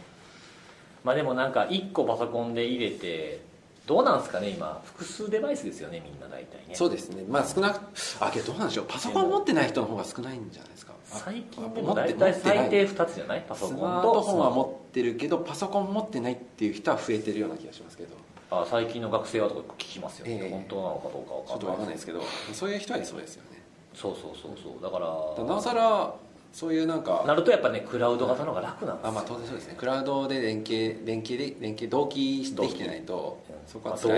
[1.03, 3.41] まあでもなんか1個パソコンで入れて
[3.87, 4.81] どうなんですかね今。
[4.85, 6.75] 複数デバイスですよねみんな大体ね。
[6.75, 7.23] そうですね。
[7.27, 7.81] まあ少なく
[8.19, 8.85] あけどどうなんでしょう。
[8.87, 13.43] パソコン持ってない人の方が少ないんじゃないですか最近あでも大体最低2つじゃない？
[13.47, 13.79] パソコンと。
[13.79, 18.15] スマートフォンは持ってるけどパソコン持ってないっていう人は増えてるような気がしますけど。
[18.51, 20.25] あ最近の学生はとか聞きますよ。
[20.25, 20.49] ね、ええ。
[20.49, 23.61] 本当なのかどうかちょっとわかんないんないですけどそういう人はいそうですよね。
[23.93, 24.83] そうそうそうそう。
[24.83, 26.15] だからなおさら
[26.51, 29.09] そういうなんかなるとやっぱねクラウド型の方が楽なんですよ。
[29.09, 29.75] あまあ当然そうですね。
[29.77, 33.39] クラウドで連携連携で連携同期できてないと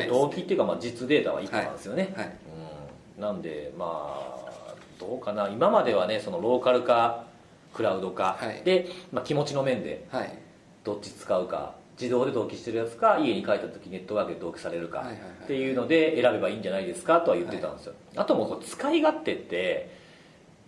[0.08, 2.38] 同期っていうかまあ実データは1個なんですよね、はい。
[3.17, 3.86] うん、なんでま
[4.38, 4.40] あ
[5.01, 5.49] どうかな。
[5.49, 7.25] 今まではねそのローカル化
[7.73, 8.63] クラウド化、はい。
[8.63, 10.37] で、まあ、気持ちの面ではい。
[10.83, 19.95] どっち使うか自動で同期してるやつか家に帰った時ネットワークで同期されるかはいはいはいっていうので選べばいいんじゃないですかとは言ってたんですよ、あともう使い勝手って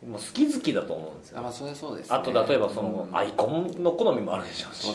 [0.08, 1.40] もう好き好きだと思うんですよ。
[1.40, 3.18] あまあそれはそうです、ね、あと例えばそのうん。
[3.18, 4.94] アイコンの好みもあるでしょうし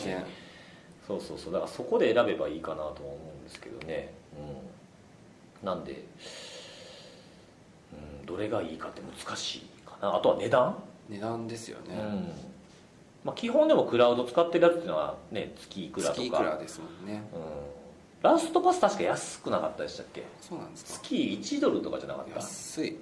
[1.05, 1.53] そうそうそう。
[1.53, 4.13] だからそこで選べばいいかなとは思うんですけどね、
[5.61, 5.99] うん、なんで、うん、
[8.29, 10.15] どれがいいかって難しいかな。
[10.15, 10.75] あとは値段、
[11.09, 12.31] 値段ですよね、うん。
[13.23, 16.15] まあ、基本でもクラウド使ってるやつっていうのはね月いくらとか。
[16.15, 17.23] 月いくらですもんね。
[17.33, 17.41] うん、
[18.21, 20.23] ラストパス確か安くなかったでしたっけ？
[20.39, 20.91] そうなんですか。
[21.03, 22.35] 月1ドルとかじゃなかった？
[22.35, 22.95] 安い。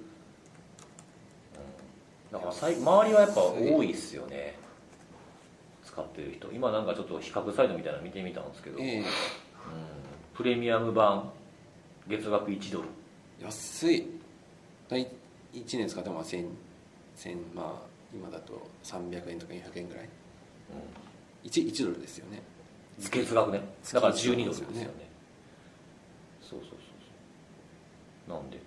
[2.32, 4.58] だからさい周りはやっぱ多いっすよね。
[5.84, 6.50] 使ってる人。
[6.52, 9.04] 今なんかちょっと比較サイトみたいなの見てみたんですけど、うん、え
[10.34, 11.30] プレミアム版
[12.06, 12.88] 月額1ドル。
[13.40, 14.06] え安い。
[14.88, 15.06] 大
[15.54, 16.46] 1年使っても1000
[17.16, 20.08] 1000まあ今だと300円とか400円ぐらい。
[21.44, 22.42] 1, 1ドルですよね。
[22.98, 23.60] 月額ね。
[23.92, 24.80] だから12ドルですよね。
[24.80, 24.90] ね
[26.40, 26.78] そうそうそう
[28.28, 28.38] そう。
[28.38, 28.58] なんで。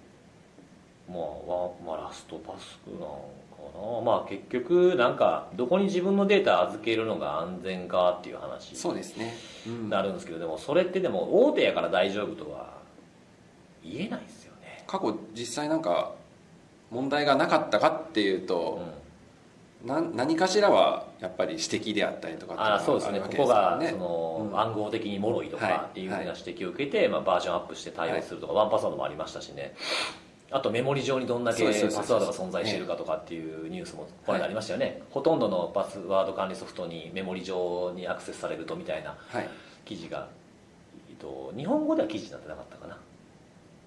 [1.09, 4.01] まあわまあラストパスなのかな。
[4.01, 8.75] まあ結局なんかどこに自分のデータ預けるのが安全かっていう話。
[8.75, 9.33] そうですね、
[9.67, 9.89] うん。
[9.89, 12.77] なるんですけどでもそれってでも大手やから大丈夫とは
[13.83, 14.83] 言えないですよね。
[14.87, 16.13] 過去実際なんか
[16.91, 18.81] 問題がなかったかっていうと、
[19.83, 23.19] な何かしらはやっぱり指摘であったりとかあそうですね。
[23.19, 24.59] ここがその、うん。
[24.59, 25.73] 暗号的に脆いとはい。
[25.73, 29.73] かっていうふうな指摘を受けて、まあ、バージョンアップして対応するとか、ワンパスワードもありましたしね。
[30.51, 39.49] あとメモリ上にどんだけパスワードが存在しているかとかっていうニュースもこの間ありましたよね、ほとんどのパスワード管理ソフトにメモリ上にアクセスされるとみたいなはい。
[39.85, 40.27] 記事が、
[41.09, 42.97] えっと、日本語では記事になってなかったかな。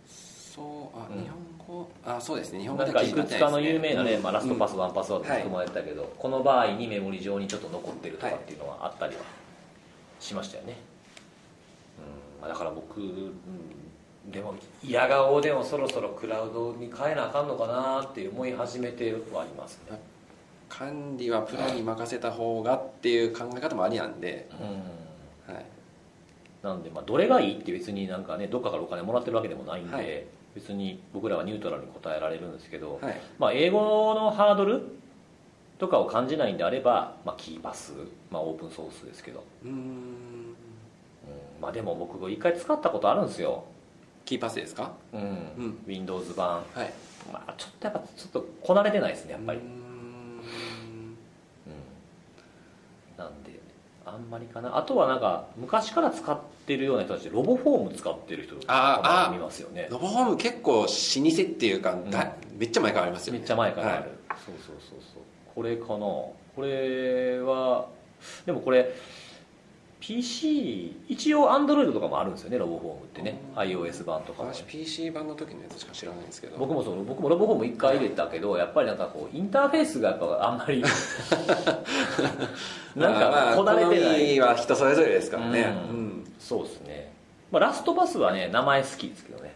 [0.09, 1.23] そうあ、うん。
[1.23, 2.61] 日本語あそうですね。
[2.61, 4.23] 日本語なんかいくつかの有名なね、うん。
[4.23, 9.23] まあ、ラストパス、うんワンパスワードも含まれてたけど、この場合にメモリ上にちょっと残ってるとかっていうのはあったりは
[10.21, 10.77] しましたよね、
[11.99, 12.43] うん。
[12.43, 13.33] まあ、だから僕、うん
[14.31, 20.01] でも嫌顔でもそろそろクラウドに変えなあかんのかなって思い始めてはありますね、
[20.69, 25.67] 管理はプロに任せた方がっていう考え方もありなんで、うん、はい、
[26.63, 34.83] なんで、まあ、どれがいいって別になんかねどっかからお金もらってるわけでもないんで、はい別に僕らはニュートラルに答えられるんですけど、はい、まあ、英語のハードル
[35.79, 37.93] とかを感じないんであれば、まあ、キーパス、
[38.31, 39.73] まあ、オープンソースですけど、うーん。
[39.73, 40.55] うん。
[41.61, 43.65] まあ、でも僕一回使ったことあるんですよ、
[44.25, 44.93] キーパスですか？
[45.13, 45.21] うん。
[45.23, 45.85] ん。
[45.87, 46.93] Windows 版、はい。
[47.33, 50.45] まあ、ちょっとやっぱちょっとこなれてないですねやっぱり、うん。
[53.17, 53.59] なんで
[54.07, 54.77] あんまりかな。
[54.77, 59.89] あとはなんか昔から使ってるような人たちロボフォーム使ってる人とか見ますよね。
[59.91, 60.91] ロボホーム結構老舗っ
[61.47, 63.39] ていうか、だめっちゃ前からありますよね。
[63.39, 64.11] めっちゃ前からある、はい。
[64.45, 65.23] そうそうそうそう。
[65.55, 65.99] これかな。
[65.99, 67.89] これは
[68.47, 68.95] でもこれ
[70.07, 73.41] PC 一応 Android とかもあるんですよねロボフォームってね。
[73.57, 74.51] うん iOS 版とかも。
[74.53, 76.59] 私 PC 版の時のやつしか知らないんですけど。
[76.59, 80.83] 僕もそう僕もロボフォーム1回入れたけどやっぱりなんかこうインターフェースがやっぱあんまり
[82.95, 85.97] なんまあまあかこなれてない、好みは人それぞれですからね、うん。
[85.97, 86.33] うん。
[86.39, 87.11] そうですね、
[87.51, 89.55] まあ、ラストパスはね名前好きですけどね。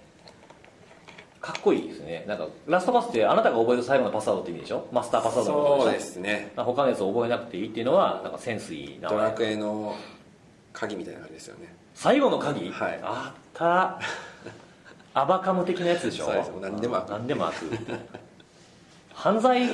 [1.43, 2.25] かっこいいですね。
[2.27, 4.87] なんかラストパスってあなたが覚える最後のパスワードって意味でしょ？
[4.93, 6.05] マスターパスワードのことそうでしょ？
[6.07, 6.53] ですね。
[6.57, 9.19] まあ他のやつを覚えなくていいっていうのはなんかセンスいい名前。
[9.19, 9.95] ドラクエの
[10.73, 11.75] 鍵みたいな感じですよね。
[11.95, 13.01] 最後の鍵、はい。
[13.03, 14.01] あった。
[15.15, 16.27] アバカム的なやつでしょ？
[16.27, 16.51] そうです。
[16.61, 17.11] 何でも開く。
[17.11, 17.59] 何でも開く。
[19.15, 19.67] 犯罪？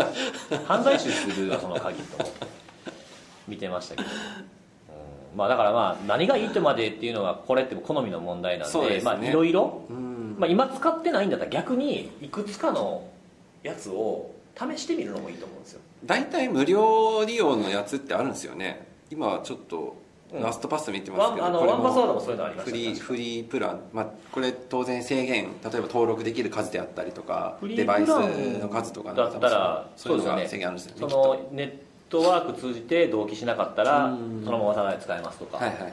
[0.66, 2.24] 犯罪集するわその鍵と。
[3.46, 5.38] 見てましたけど、うん。
[5.38, 9.82] まあだからまあ何がいいとまでっていうのはこれって好みの問題なんでいろいろ
[10.48, 13.02] 今使ってないんだったら逆にいくつかの
[13.62, 15.80] やつを試してみるのもいいと思うんですよ。
[16.04, 18.86] 大体無料利用のやつってあるんですよね。
[19.10, 19.92] 今ちょっとうん
[20.32, 22.78] ラストパス見てますけど、ワンあのこれワンパスワードもそういうのありましたね。
[22.78, 31.72] フリーフリープラン、まあ、これ当然制限例えば登録できる数であったりとかデバイスの数とかだったらそういうのが制限あるんですよねそのネッ
[32.10, 35.92] トワーク通じて同期しなかったらうんそのままただで使えますとかはいはいはいはい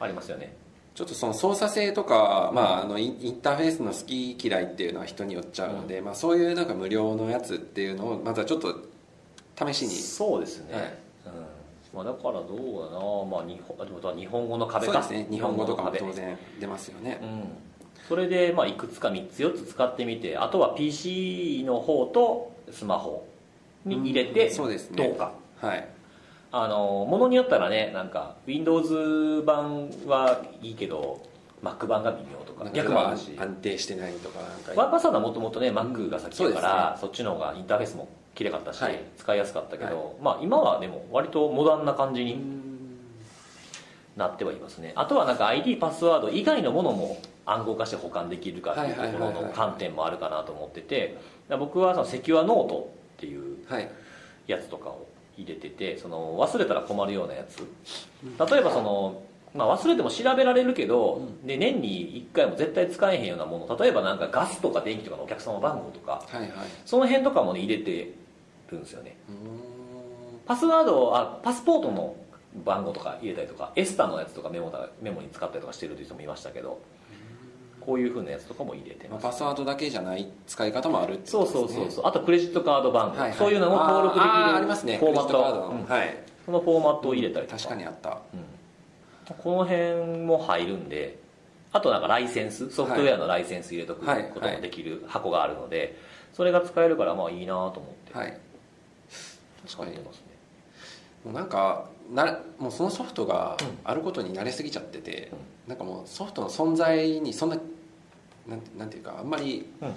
[0.00, 0.56] ありますよね。
[0.94, 8.76] ちょっとその操作性とか、まあ、あのインターフェースの好き嫌いっていうのは人によっちゃうので、まあ、そういうなんか無料のやつっていうのをまずはちょっと
[9.56, 9.90] 試しに。
[9.92, 10.82] そうですね、はい。
[10.82, 11.01] うん
[11.94, 15.02] まあ、だからどうだな、まあ、日本日本語の壁か。
[15.02, 15.36] そうですね。
[15.36, 17.18] 日本語とかも当然出ますよね。
[17.20, 17.44] 壁、うん、
[18.08, 23.26] それで、まあ、いくつか3つ4つ使ってみてあとは PC の方とスマホ
[23.84, 24.96] に入れてうんそうですね。
[25.06, 25.88] どうか、はい。
[26.50, 31.22] あのものによったらねなんか Windows 版はいいけど
[31.62, 32.70] Mac 版が微妙とか。
[32.70, 34.72] 逆もあるし安定してないとかなんか。
[34.74, 39.00] ワーパスワードはもともとね Mac が先だから、そそっちの方がインターフェースも綺麗かったし、はい。
[39.16, 42.40] 使いやすかったけど、まあ今はでも割とモダンな感じに
[44.16, 44.92] なってはいますね。
[44.96, 51.18] あとはなんか ID パスワード以外のものも暗号化して保管できるかっていうところの観点もあるかなと思ってて
[51.58, 53.90] 僕はそのセキュアノートっていうはい。
[54.46, 57.58] やつとかを入れててその忘れたら困るようなやつ。
[58.22, 59.22] 例えばその、
[59.54, 66.22] まあ、忘れても調べられるけど、で年に1回も絶対使えへんようなもの例えばなんかガスとか電気とかのお客様番号とか。
[66.26, 66.50] はいはい。
[66.86, 68.14] その辺とかもね入れて
[68.70, 69.16] るんですよね。
[70.46, 72.16] パスワードあパスポートの
[72.64, 76.80] 番号とか入れたりとかエスタのやつとかメモだメモに使ったりとかしてる人もいましたけど
[77.80, 79.22] こういうふうなやつとかも入れてます。
[79.22, 81.80] パスワードだけじゃない使い方もあるってそうことですね。
[81.80, 83.38] そうそうそうあとクレジットカード番号、はいはい。
[83.38, 84.96] そういうのも登録できるありますね。
[84.96, 86.16] フォーマットうんはい。
[86.46, 87.58] そのフォーマットを入れたりとか。
[87.58, 88.20] 確かにあった。
[88.32, 88.40] うん
[89.38, 91.18] この辺も入るんで
[91.72, 95.98] あとなんかライセンスソフトウェアのライセンス入れとくはいこともできる箱があるので
[96.32, 98.18] それが使えるからまあいいなと思って。
[98.18, 98.38] はい。
[99.66, 100.22] 使ってますね。
[101.24, 105.38] もうなんかなもうそのソフトがあることに慣れすぎちゃってて、うん。
[105.68, 107.58] なんかもうソフトの存在にそんな
[108.48, 109.94] なんてなんていうかあんまりうん。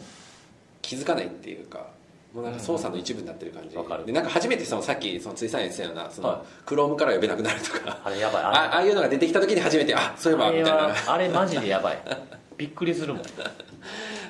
[0.81, 1.87] 気づかないっていうか
[2.35, 4.05] もうなんか操作の一部になってる感じ、わかる。
[4.05, 6.39] でなんか初めてそのさっきそのついさん言ってたようなその、はい。
[6.65, 7.97] クロームから呼べなくなるとか。
[8.03, 8.43] あれやばい。
[8.43, 10.71] ああれああいうのが出てきた時に初めてあそういえばみたいな。
[10.73, 11.97] はあれマジでやばい。
[12.57, 13.23] びっくりするもん。
[13.23, 13.25] っ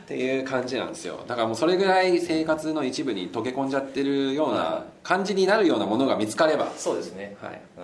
[0.07, 1.23] ていう感じなんですよ。
[1.27, 7.35] だからもうそれぐらい生活の一部に溶け込んじゃってるようはな感じになるようなものが見つかれば、そうですね。
[7.41, 7.83] はい、うん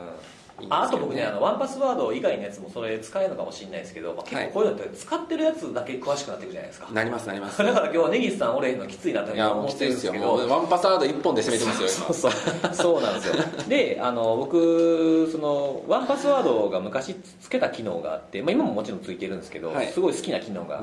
[0.62, 4.48] いいんですけどねああと僕ねあのワンパスワード以外のやつもそれ使えるのかもしれないですけど、まあ、結はい。
[4.48, 7.58] 構こういうのって使ってるやつだけ詳しくなっていくじゃないですか、なりますなります。
[7.64, 10.24] だから今日は根岸さんおれへんのきついなと思ってるんですすけど。
[10.26, 12.06] よもうワンパスワード一本で攻めてますよ今。
[12.14, 12.38] そうそ
[12.70, 12.74] う。
[12.74, 13.34] そうなんですよ。
[13.68, 19.88] であの僕そのワンパスワードが昔つけた機能があって、まあ、今ももちろんついてるんですけど、はい。
[19.88, 20.78] すごい好きな機能が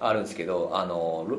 [0.00, 1.38] あるんですけどあのロ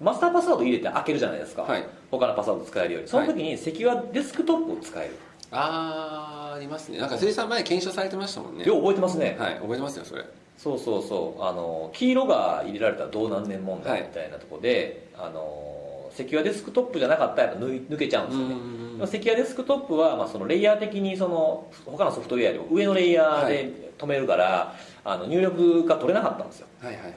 [0.00, 1.84] マスターパスワード入れて開けるじゃないですか、はい。
[2.10, 5.16] 他のパスワード使えるようにその時にセキュアデスクトップを使える、
[5.52, 6.98] あーありますね。
[6.98, 8.64] なんか辻さん前検証されてましたもんね。
[8.64, 10.24] よう覚えてますね、はい覚えてますよそれ。
[10.56, 11.42] そうそうそう。
[11.42, 19.06] あの黄色が入れられたらどう何年問題みたいなところで、あのセキュアデスクトップじゃなかったら抜い抜けちゃうんですよね。
[19.06, 26.66] セキュアデスクトップは、まあ、そのレイヤー的にその他のソフトウェアよりも上のレイヤーで止めるから、あの入力が取れなかったんですよ。
[26.80, 27.12] はいはいはい。
[27.12, 27.14] っ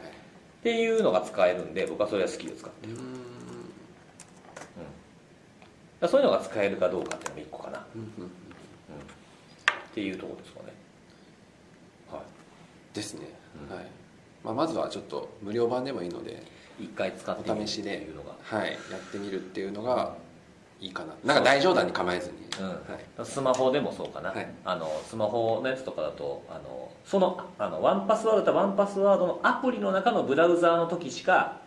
[0.64, 2.88] ていうのが使えるんで僕はそれは好きで使って。
[2.88, 3.00] るうー
[6.06, 6.10] ん。
[6.10, 7.80] そういうのが使えるかどうかっていうのも一個かな。
[7.80, 8.32] っうんうん
[9.94, 10.74] ていうところですかね。
[12.12, 12.24] は
[12.94, 13.28] ですね、
[13.70, 13.76] うん。
[13.76, 13.86] はい。
[14.44, 16.44] まあ、まずはちょっと無料版でもいいので、
[16.80, 18.34] い一回使ってお試しでっていうのが。
[18.44, 20.16] はい、やってみるっていうのが
[20.82, 21.14] いいかな。
[21.24, 22.68] なんか大冗談に構えずに、うん。
[22.68, 24.48] はい、スマホでもそうかな、はい。
[24.66, 31.62] あのスマホのやつとかだとあのそのあのワンパスワードとワンパスワードのアプリの中のブラウザーの時しか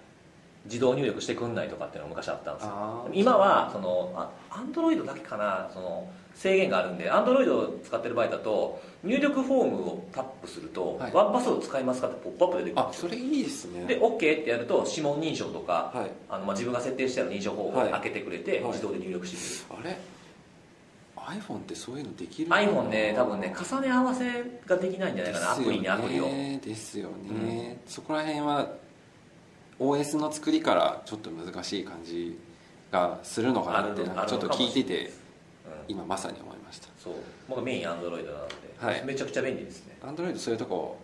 [0.65, 3.09] 自動入力してくんないとかっていうのが昔あったんですよ。
[3.13, 5.71] 今はそのあアンドロイドだけかな。
[5.73, 11.13] その制限があるんでアンドロイドを使ってる場合だと入力フォームをタップすると、はい。
[11.13, 13.87] ワンパスワード使いますかってポップアップ出てくるんあそれいいですね。
[13.87, 16.11] で OK ってやると指紋認証とか、はい。
[16.29, 17.91] あのまあ、自分が設定してある認証方法をはい。
[17.93, 18.73] 開けてくれて、はい。
[18.73, 19.99] 自動で入力してくれる。
[21.27, 24.31] あれ？iPhone ってそういうのできる iPhone ね多分ね重ね合わせ
[24.67, 26.29] ができないんじゃないかなアプリにアプリを。
[26.29, 28.69] ですよね、そこら辺は
[29.81, 32.39] OS の作りからちょっと難しい感じ
[32.93, 35.26] がするのかなってちょっと聞いててうん
[35.89, 36.89] 今まさに思いました。
[36.99, 37.15] そう。
[37.49, 39.05] 僕メインアンドロイドなので、はい。
[39.05, 39.97] めちゃくちゃ便利ですね。
[40.03, 40.99] Android そういうとこ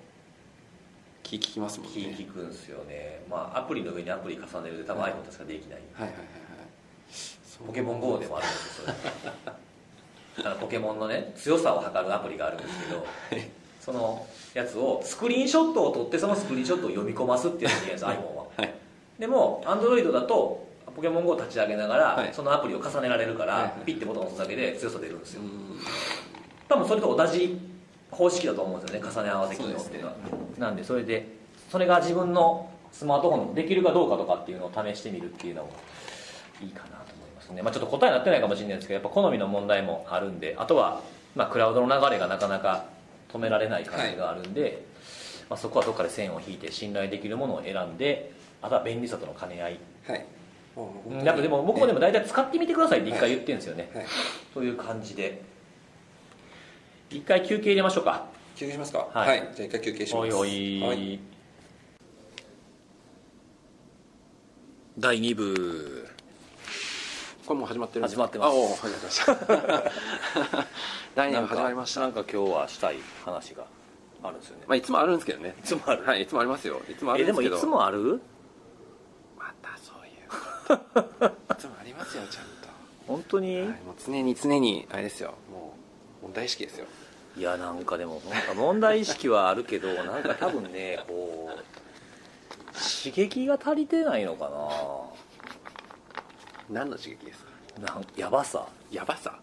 [1.22, 1.94] 聞きますもんね。
[1.96, 3.22] 聞聞くんですよね。
[3.30, 5.12] まあアプリの上にアプリ重ねるで多分はい。
[5.12, 5.80] iPhone 確かできない。
[5.94, 7.66] はいはいはいはい。
[7.66, 8.94] ポケモン GO でもあるんですよ
[10.34, 10.46] それ。
[10.50, 13.06] あのポケモンのね強さを測るアプリがあるんですけど
[13.80, 18.46] そのやつをスクリーンショットを撮ってそのスクリーンショットを読み込ますっていうのができるんです iPhone は。
[18.56, 18.74] はい。
[19.18, 22.30] でも Android だとポケモン GO を立ち上げながら、はい。
[22.32, 23.62] そのアプリを重ねられるから、はい。
[23.62, 25.48] はいピッてボタンを押すだけで強さ出るんですよ、うん。
[26.68, 27.58] 多分それと同じ
[28.10, 30.14] 方式だと思うんですよね重ね合わせ機能っていうのは。
[30.58, 31.26] なんでそれで
[31.70, 35.72] それが自分のスマートフォンできるかどうかとかっていうのを試してみるっていうのも
[36.60, 41.00] いいかなと思いますね、まあ、ちょっと答えになってないかもしれないですけどやっぱ好みの問題もあるんであとは、
[41.34, 42.84] まあ、クラウドの流れがなかなか
[43.32, 44.84] 止められない感じがあるんで、
[45.48, 49.78] まあ、そこはどっかで線を引いて信頼できるものを選んであとは便利さとの兼ね合い。
[50.06, 50.26] はい
[50.74, 54.06] もう本当にやっぱでも僕もでも大体使ってみてくださいって一回言ってるんですよね、はい。
[54.54, 55.42] そういう感じで。
[57.10, 58.26] 一回休憩入れましょうか。
[58.56, 59.08] 休憩しますか？
[59.12, 59.28] はい。
[59.28, 60.24] はい、じゃあ一回休憩します。
[60.24, 61.20] おいおい、はい。
[64.98, 66.08] 第2部。
[67.46, 68.48] これもう始まってるんです始まってます。
[68.48, 70.64] あおう始まってました。
[71.14, 72.00] 第2部始まりました。
[72.00, 73.64] なんか今日はしたい話が
[74.22, 74.64] あるんですよね。
[74.68, 75.54] まあいつもあるんですけどね。
[75.58, 76.80] いつもある、はいいつもありますよ。
[76.88, 77.56] いつもあるえでんですけど。
[77.56, 78.20] もいつもある
[79.36, 80.61] またそういうことい
[81.58, 82.52] つもありますよちゃん
[83.06, 85.34] 本当に、と、はい、もう常に常にあれですよ。
[85.50, 85.74] も
[86.22, 86.86] う問題意識ですよ。
[87.36, 91.58] いやなんかでもなんか 問題意識はあるけどなんか多分ねこう
[93.04, 94.50] 刺激が足りてないのか
[96.70, 97.50] 何の刺激ですか？
[97.80, 99.38] ななんやばさ、やばさ？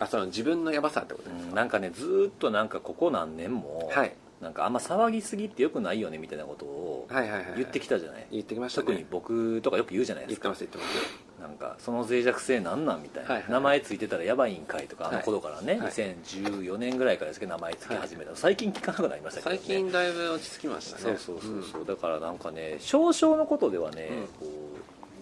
[0.00, 7.52] あその自分のやばさってことですうん、なんかねずーっとなんかここ何年も、はいなんかあんま騒ぎすぎってよくないよねみたいなことをはいはいはいはい。
[7.56, 8.86] 言ってきたじゃない、言ってきましたね。
[8.86, 10.48] 特に僕とかよく言うじゃないですか。
[10.48, 15.90] 言ってます言ってますなんかその脆弱性なんなんみたいな、はいはい名前ついてたらやばいんかいとかあの頃からね、はい。
[15.90, 21.02] 2014年ぐらいからですけど名前つき始めた、最近聞かなくなりましたけど、ね、最近だいぶ落ち着きましたね。
[21.02, 24.26] そうそうそうそう、だからなんかね少々のことではね、うん。
[24.26, 24.52] こ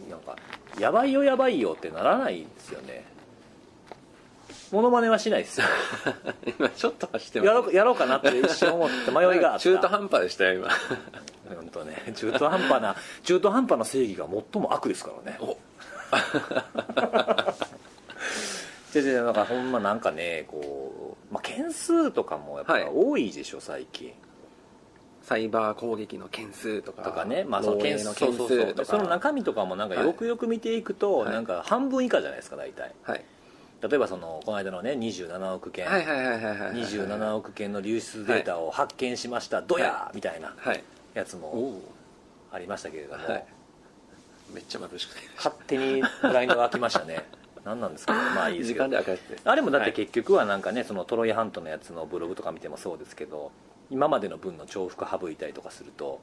[0.09, 0.37] うなんか
[0.79, 3.06] やばいよやばいよってならないんですよね
[4.73, 5.67] モノマネはしないですよ。
[6.07, 9.61] う ん今ちょっと走ってますやろうやろうかなって一瞬思って迷いがあった。
[9.61, 10.69] 中途半端でしたよ今。
[11.55, 12.13] 本当ね。
[12.15, 15.39] 中途半端な中途半端な正義が最も悪ですからね。
[15.41, 15.57] お。
[18.93, 22.91] じゃじゃだからほんまなんかねこう、まあ、件数とかもやっぱはい。
[22.93, 24.13] 多いでしょ最近。
[25.23, 27.03] サイバー攻撃の件数とか。
[27.03, 28.85] とかね、まあ、その件数とか。
[28.85, 31.33] その中身とかもなんかよくよく見ていくと、はい。
[31.33, 32.95] なんか半分以下じゃないですか大体。
[33.03, 33.25] はい
[33.83, 36.73] 例えばそのこの間のね27億件、はいはいはいはいはいはい。
[36.73, 40.83] 27億件の流出データを発見しました、どやーみたいなはい。
[41.15, 41.81] やつも
[42.53, 43.45] ありましたけれども、はい。
[44.55, 45.21] めっちゃ眩しくて。
[45.37, 47.25] 勝手にブラインドが開きましたね。
[47.65, 48.13] 何なんですか？
[48.15, 49.93] ねまあいいです時けどあれもだってはい。
[49.93, 53.51] 結局はなんかねそのトロイハントのやつのブログとか見てもそうですけど
[53.91, 56.21] 今までの分の重複省いたりとかすると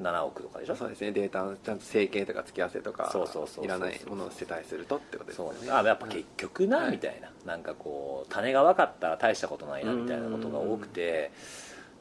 [0.00, 0.76] 7億とかでしょ？
[0.76, 1.12] そうですね。
[1.12, 5.46] データのちゃんと整形とか付き合わせとかそうそうそういらないものを捨てたりするとってことですそう。
[5.54, 6.92] よねあやっぱ結局な、はい。
[6.92, 7.30] みたいな。
[7.44, 11.30] なんかこう種が分かったら大したことないなみたいなことが多くて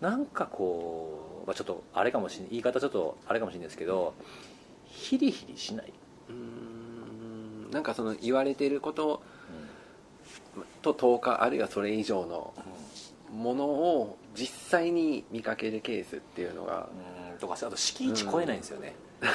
[0.01, 4.13] なんかこう、まあ、ちょっとあれかもしれない言い方ちょっとあれかもしれないですけど
[4.85, 5.93] ヒリヒリしない、
[6.29, 7.71] うーん。
[7.71, 9.21] なんかその言われていること
[10.81, 12.53] と10日あるいはそれ以上の
[13.31, 18.95] ものを実際に見かけるケースっていうのがうんとかあと敷地超えないんですよね、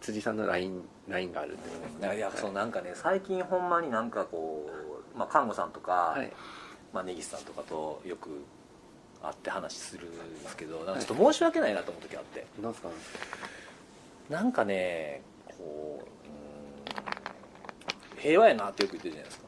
[0.00, 2.16] 辻さんの LINE, LINE があるってことですね。
[2.16, 4.68] いやそうなんかね最近ほんまになんかこ
[5.14, 6.32] う、まあ、看護さんとか、はい。
[6.92, 8.30] まあ、根岸さんとかとよく
[9.22, 12.46] 会って話するんですけどなんかちょっと申し訳ないなと思う時あって。
[12.62, 12.88] なんすか？
[14.30, 15.20] なんかね
[15.58, 16.06] こう
[18.14, 19.45] うん平和やなってよく言ってるじゃないですか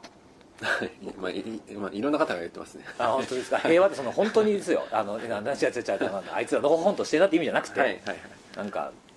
[1.21, 1.43] まあい
[1.77, 2.85] まあ、いろんな方が言ってますね。
[2.99, 3.59] あ本当ですか？
[3.59, 4.87] 平和ってその本当にですよ。
[4.91, 8.19] あのなな違う違う違うなんだあいつらのほほんとしてるなって意味じゃなくて、はいはいはい
[8.57, 9.09] なんか、うん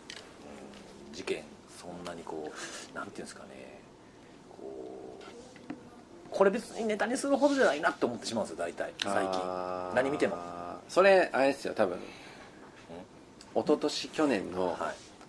[1.16, 1.44] 事件
[1.80, 2.52] そんなにこ
[2.94, 3.82] うなんていうんですかね
[4.50, 5.24] こう
[6.30, 10.38] これ別にネタにするほどじゃないなって思ってしまうんですよ大体最近何見ても
[10.88, 11.98] それあれですよ多分
[13.54, 14.78] 一昨年去年のはい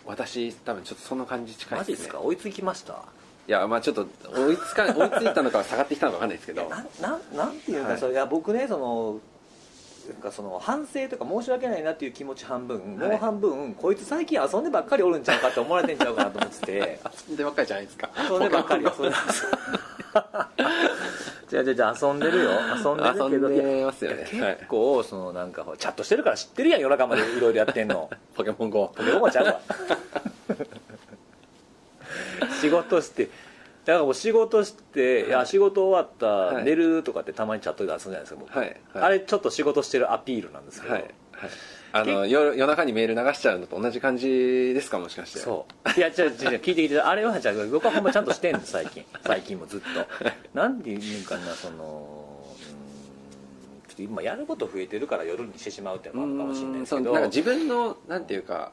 [0.06, 3.02] 私多分ちょっとその感じ近いマジですか追いつきました
[3.48, 6.68] いやまあちょっと追いつか 追いついたのか下がってきたのか分かんないですけど。
[6.68, 7.98] なななんていうか、はい。
[7.98, 9.18] それいや僕ねその
[10.08, 13.08] なんかその反省とか申し訳ないなっていう気持ち半分、はい。
[13.10, 17.00] もう半分こいつ最近遊んでばっかりおるんちゃうかって思われてんちゃうかなと思ってて。
[17.28, 18.10] 遊んでばっかりじゃないですか。
[18.30, 19.10] 遊んでばっかり他の
[21.52, 22.50] 違う違う違う遊んでるよ。
[22.84, 23.28] 遊んでるけど。
[23.28, 24.26] 遊んでますよね。
[24.30, 28.08] 結構そのなんかチャットしてるから知ってるやん夜中までいろいろやってんの。
[28.34, 29.60] ポケモン GO ポケモンちゃうわ
[32.60, 33.28] 仕事して
[33.84, 36.64] だからもう仕事して、い、や仕事終わった、はい。
[36.64, 38.76] 寝るとかってたまにチャットで遊んじゃないですか僕、はい。
[38.94, 39.04] はい。
[39.04, 41.02] あれちょっと仕事してるアピールなんですけど、はい。
[41.02, 41.50] はい。
[41.94, 45.40] あの夜夜中にメール流しちゃうのと同じ感じですかもしかして。
[45.40, 45.90] そう。
[45.98, 47.00] いや違う違う聞いて聞いて。
[47.00, 49.04] あれはじゃあ僕はほんまちゃんとしてんの最近。
[49.26, 49.86] 最近もずっと。
[50.54, 52.30] なんていうんかなその
[53.98, 57.12] 今やること増えてるから夜にしてしまうっていうのもあるかもしれないですけど。
[57.12, 58.72] なんか自分のなんていうか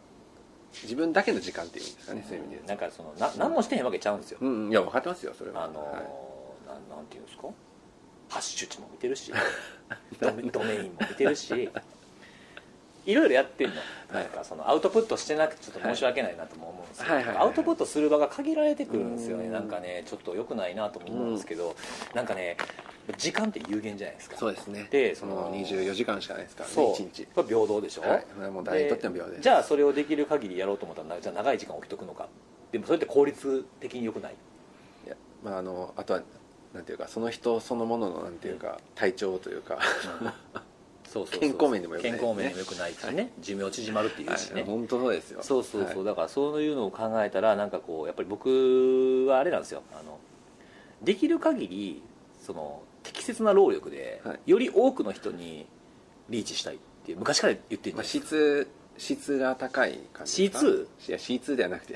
[0.84, 4.40] 自分だけの時間っていうんですかねそういう意味でなんかそのな何もしてへんわけちゃうんですよ。
[4.40, 5.64] とうんうんいや分かってますよそれは。
[5.66, 5.94] あのーはい。
[6.68, 7.48] なんなんていうんですか？
[8.30, 9.32] ハッシュ値も見てるし。
[10.22, 11.70] ドメドメインも見てるし。
[13.06, 13.76] いろいろやってんの。
[14.14, 17.48] なんかそのアウトプットしてなくてちょっと申し訳ないなとも思うんですけど、はいはいはいはい。
[17.48, 19.46] アウトプットする場が限られてくるんですよね。
[19.46, 21.76] うんなんかねちょっと良くないなとも思うんですけど。
[22.14, 22.58] なんかね
[23.18, 24.38] 時間って有限じゃないですか。
[24.38, 24.88] そうですね。
[24.90, 27.28] でそそのの24時間しかないですからね1日。
[27.34, 28.52] 平等でしょ、はい。
[28.52, 32.28] もう誰にとっても平等じゃあそれをできる限りやろうと思ったらじゃあ長い時間置きとくのか。
[32.72, 34.34] でもそれって効率的に良くない？
[35.06, 36.22] いやまああのあとは
[36.74, 39.80] なんていうかその人そのもののなんていうか体調というか。
[41.10, 41.40] そうそうそう。
[41.40, 42.12] 健康面でも良くない。
[42.12, 44.70] ね健康面でも良くないしね、寿命縮まるっていうしね、はい。
[44.70, 45.42] 本当そうですよ。
[45.42, 46.06] そうそうそう、はい。
[46.06, 49.82] だからそういうのを考えたらなんかこうやっぱり僕はあれなんですよ。
[49.92, 50.20] あの
[51.02, 52.04] できる限り
[52.40, 54.40] その適切な労力で、はい。
[54.46, 55.66] より多くの人に
[56.30, 58.68] リーチしたいっていう昔から言ってるんまあ、ですよ質
[59.00, 60.84] 質が高い感じですか？C2?
[60.84, 61.96] いや C2 ではなくて。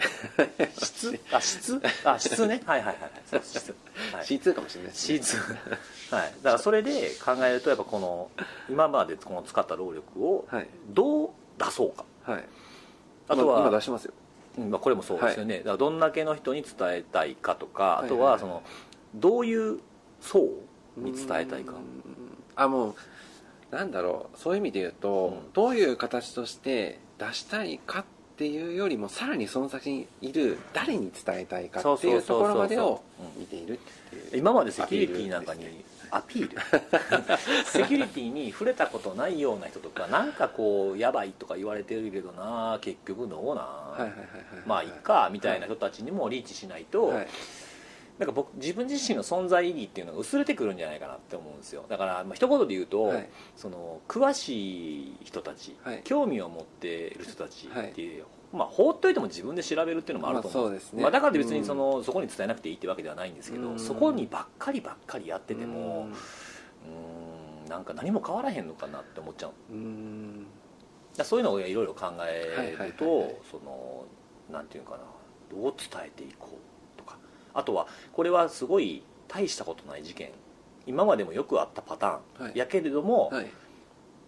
[0.80, 1.20] 質？
[1.32, 1.82] あ質？
[2.05, 2.61] あ質ね。
[2.66, 3.76] はいはいはい質、
[4.14, 5.20] はい、C2 かもしれないですね。
[5.20, 6.34] C2 はい。
[6.41, 8.32] だからそれで考えるとやっぱこの
[8.70, 10.68] 今までこの使った労力をはい。
[10.89, 12.05] どう出そうか。
[12.24, 12.43] はい。
[13.28, 14.14] あとは、今今出してますよ。
[14.57, 18.61] うんまあ、これもそうですよね、だからどんだけの人に伝えたいかとかあとはその、
[19.16, 19.80] どういう
[20.22, 20.47] 層
[20.97, 21.73] に伝えたいか。
[21.73, 21.79] うん。
[22.55, 22.95] あも
[23.71, 24.37] うなんだろう。
[24.37, 25.53] そういう意味で言うと、うん。
[25.53, 28.05] どういう形として出したいかっ
[28.37, 33.41] ていうよりもさらにその先にいる誰に伝えたいかっていうところまでをうん。
[33.41, 33.77] 見ているっ
[34.09, 35.83] ていう今までセキュリティなんかに
[36.13, 36.57] アピール
[37.65, 44.11] セキュリティに触れたことないような人とかなんかこうやばいとか言われてるけどな結局どうな、
[44.67, 47.27] まあいっかみたいな人たちにもリーチしないと、はい
[48.20, 51.84] なんか僕自分自身の存在意義っていうのが薄れてくるんじゃないかなって思うんですよ。
[51.89, 53.30] だから、まあ一言で言うと、はい。
[53.55, 56.01] その詳しい人たち、はい。
[56.03, 58.22] 興味を持っている人たちはいってい。
[58.22, 61.01] う、まあ放っといても自分で調べるっていうのもあると思うんまあそうですね。
[61.01, 63.80] まあ、だから別にその、そこに伝えなくていいってわけではないんですけど、うん。
[63.80, 66.07] そこにばっかりばっかりやってても
[67.66, 67.70] うん。
[67.70, 69.51] なんか何も変わらへんのかなって思っちゃう。
[69.72, 70.43] うん。
[70.43, 70.49] だか
[71.18, 72.91] らそういうのをいろいろ考えるはいはいはいはい。
[72.93, 74.05] とその
[74.51, 75.03] なんていうのかな
[75.51, 76.72] どう伝えていこう
[77.54, 80.32] あとはこれはすごい大したことない事件。
[80.86, 82.58] 今までもよくあったパターン、はい。
[82.58, 83.51] やけれども、はい。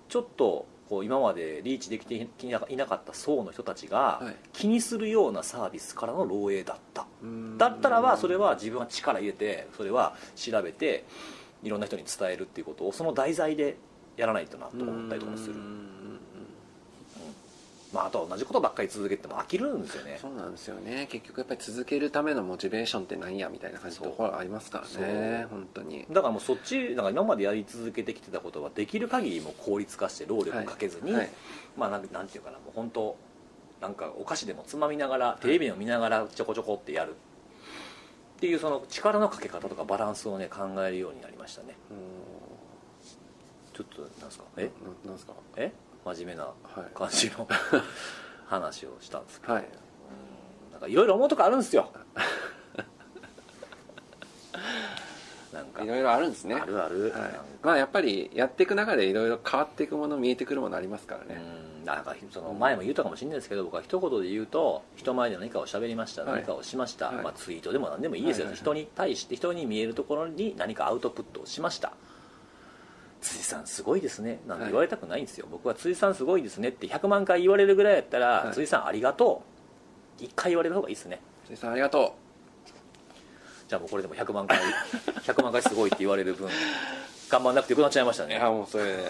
[0.07, 4.35] ちょっとこう今までリーチできていなかった層の人たちがはい。
[4.53, 7.57] 気にするようなサービスからの漏洩だった、うん。
[7.57, 11.05] だったらばそれは自分は力入れてそれは調べて
[11.63, 13.77] いろんな人に伝えるっていうことをその題材で
[14.15, 15.55] やらないとなと思ったりとかもする。
[15.55, 15.94] うん
[17.95, 20.19] まあ、あとは同じことばっかり続けても飽きるんですよね。
[20.21, 21.07] そうなんですよね。
[21.09, 25.47] 結局やっぱり続けるためのモチベーションって何やみたいな感じのところありますからね。
[25.49, 26.05] 本当に。
[26.11, 31.29] だからもうそっちなんか今までやり続けてきてたことはできる限りもう効率化して労力かけずに、はいはい。
[31.77, 33.15] まあなんなんていうかなもう本当
[33.81, 37.11] なんかお菓子でもつまみながらテレビを見ながらちょこちょこってやる。
[37.11, 41.75] っていうその力のかけ方とかバランスをね考えるようになりましたね。
[43.73, 44.43] ちょっとなんですか？
[44.57, 44.63] え？
[44.63, 44.69] な
[45.05, 45.33] なんですか？
[45.55, 45.71] え？
[46.05, 47.47] 真面目なはい感じの
[48.45, 49.65] 話をしたんですけど、はい。
[50.71, 51.89] なんかいろいろ思うとこあるんですよ。
[55.51, 55.83] なんか。
[55.83, 56.55] いろいろあるんですね。
[56.55, 57.39] あるある、はい。
[57.63, 61.41] まあやっぱりやっていく中でいろいろ変わっていくもの見えてくるものありますからね。
[61.79, 61.85] うん。
[61.85, 66.33] なんかその前も言ったかもしれないですけど僕は一言で言うと人前で何かを喋りました、はい。
[66.41, 67.15] 何かをしました、はい。
[67.23, 68.19] まあ、ツイートでも何でもい。
[68.19, 68.61] いですよ、はいはいはい。
[68.61, 71.93] 人に対して人に見えるところに何かアウトプットをしました
[73.25, 74.39] 辻さんすごいですね。
[74.47, 76.69] なんて言われたくないんですよ、僕は辻さんすごいですね。
[76.69, 78.53] って100万回言われるぐらいやったら、はい。
[78.53, 79.41] 辻さんありがと
[80.19, 80.23] う。
[80.23, 81.19] 1回言われる方がいいですね。
[81.47, 82.15] 辻さんありがと
[83.67, 84.59] じゃあもうこれでも100万回
[85.25, 86.47] 100万回すごいって言われる分
[87.29, 88.35] 頑張んなくてよくなっちゃいましたね。
[88.35, 88.83] ういやもうそれ。
[88.93, 89.03] でっ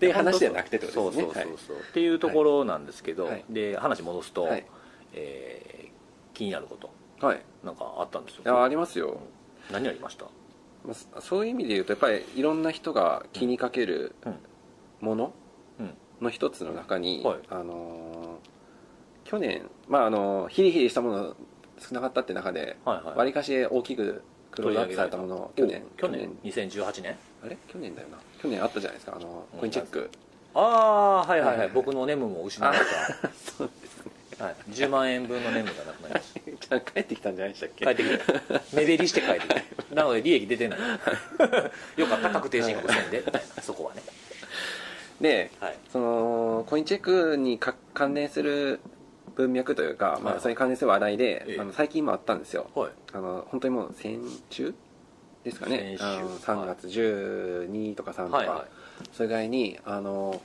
[0.00, 1.24] ていう話じゃなくてってことですね。
[1.24, 3.44] そうそうそうそう、っていうところなんですけど、はい。
[3.48, 4.66] で話戻すと、はい。
[5.12, 5.84] えー
[6.34, 6.90] 気になること。
[7.24, 9.20] はい、はい、なんかあったんですいやあよりますよ。
[9.70, 10.24] 何ありました？
[10.24, 10.43] まあ
[10.92, 14.34] そそういう意味で言うとやっぱりいろんな人が気にかけるうん。
[15.00, 15.32] もの
[15.80, 15.94] うん。
[16.20, 17.38] の一つの中に、はい。
[17.50, 18.54] あのー
[19.24, 21.36] 去年まああのヒリヒリしたもの
[21.78, 23.18] 少なかったって中ではいはい。
[23.18, 25.82] わりかし大きくクローズアップされたものを去年。
[25.96, 27.16] 去年2018年。
[27.42, 27.56] あれ？
[27.68, 28.18] 去年だよな。
[28.42, 29.60] 去年あったじゃないですかあのうん。
[29.60, 30.10] コインチェック。
[30.54, 32.80] ああはいはいはい、はいはい僕のネムも失いまし
[33.56, 34.12] そうですね。
[34.38, 36.80] た、はい、10万円分のネムがなくなりました。
[36.92, 37.84] 帰ってきたんじゃないでしたっけ？
[37.86, 38.20] 帰ってきて
[38.76, 39.62] 目減りして帰ってきて
[39.94, 40.78] なので利益出てない。
[41.96, 43.24] よかった確定申告せんで。
[43.62, 44.02] そこはね。
[45.20, 45.78] ではい。
[45.90, 48.80] そのコインチェックにか関連する
[49.36, 50.24] 文脈というか、まあ、はい。
[50.34, 51.60] はいそれに関連する話題で、ええ。
[51.60, 52.68] あの最近もあったんですよ。
[52.74, 52.90] はい。
[53.12, 54.20] あの本当にもう先
[54.50, 54.74] 週
[55.44, 55.96] ですかね。
[55.96, 56.04] 先週。
[56.04, 59.08] あの3月12とか3とか、はいはい。
[59.12, 60.40] それぐらいにあの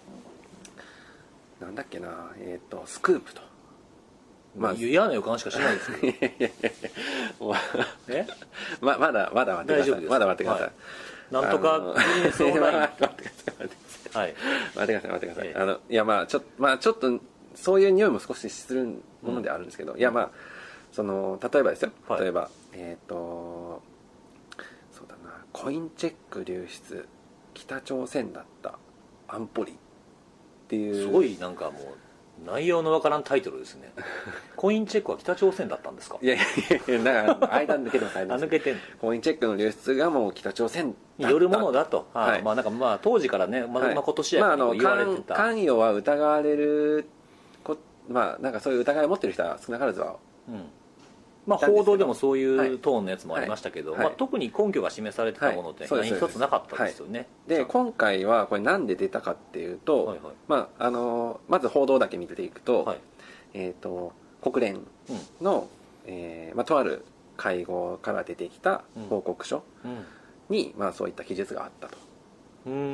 [1.59, 3.41] なんだっけなえっ、とスクープと
[4.59, 6.11] まあ嫌な予感しかしないですけ
[7.39, 7.55] ど。
[8.09, 8.27] え？
[8.81, 10.05] ままだまだ待ってくださ大丈夫です。
[10.05, 10.71] いまだ待ってください、
[11.31, 14.35] なんとかビジネスオンライン待ってください待ってくださいはい
[14.75, 15.11] 待ってください。
[15.11, 17.19] 待ってください、ええあのいやまあちょ,、まあ、ちょっと
[17.55, 18.85] そういう匂いも少しする
[19.21, 20.31] ものであるんですけど、いやまあ
[20.91, 21.91] その例えばですよ。
[22.07, 22.21] はい。
[22.21, 23.81] 例えば、えっ、と
[24.91, 25.43] そうだな。
[25.51, 27.07] コインチェック流出。
[27.53, 28.77] 北朝鮮だった。
[29.27, 29.73] 安保理。
[29.73, 29.75] っ
[30.67, 30.95] ていう。
[30.95, 31.83] すごいなんかもう
[32.45, 33.91] 内容のわからんタイトルですね。
[34.55, 36.17] コインチェックは北朝鮮だったんですか？
[36.21, 36.43] いやいや
[36.97, 47.05] いやだから間抜けてます間あ抜けてんのコインチェックの流出がもう北朝鮮によるものだと、あはいまあなんかまあ当時からね、まあはいまあ今年やまあ、あのから言われて関た、関与は疑われる
[47.63, 47.77] こ
[48.07, 50.15] まあなんかそういう疑いを持ってる人は少なからずは
[50.47, 50.69] うん
[51.49, 52.73] まあ、報道でもそういはい。
[52.73, 53.99] うトーンのやつもありましたけど、はい。
[54.01, 60.33] まあ、特に根拠が示されてたものって何一つなかったですよね、で今回はこれなんで出たかっていうと、はいはい。
[60.47, 62.99] まあ、あのまず報道だけ見ていくと,、はい。
[63.55, 64.81] えー、と国連
[65.41, 65.67] の、
[66.05, 67.03] えーまあ、とある
[67.35, 69.63] 会合から出てきた報告書
[70.49, 72.08] に、まあ、そういった記述があったと、うん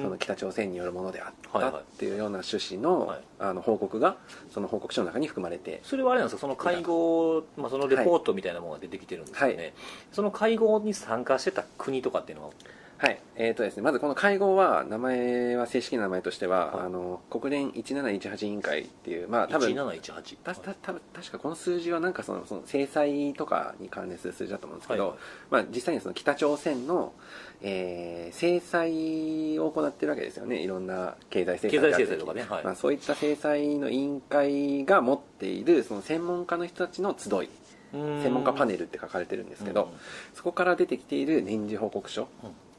[0.02, 3.22] その北朝鮮によるものであったっていうような趣旨の,、はい。
[3.40, 4.18] あの報告が
[4.54, 6.42] その報告書の中に含まれてそれはあれなんですか？
[6.42, 9.74] その会合、まあ、そのレポートみたいなものが出てきてるんですよね、はい。
[10.12, 12.52] その会合に参加してた国とかっていうのは
[12.98, 13.20] はい。
[13.36, 16.86] えーとですね、まずこの会合は名前は正式な名前としては、はい。
[16.86, 25.12] あの国連1718委員会っていうまあ多分1718たたた確かこの数字はなんかそのその制裁とかに関連する数字だと思うんですけど、はい。
[25.12, 25.20] はい
[25.52, 27.14] まあ、実際にその北朝鮮の、
[27.62, 30.62] えー制裁を行ってるわけですよね。
[30.62, 32.46] いろんな経済制裁経済制裁とかね。
[32.50, 32.64] はい。
[32.64, 37.50] まあ、そういった制裁の委員会が持っているその専門家の人たちの集い。
[37.94, 40.00] 専門家パネルって書かれてるんですけど、うん。
[40.34, 42.28] そこから出てきている年次報告書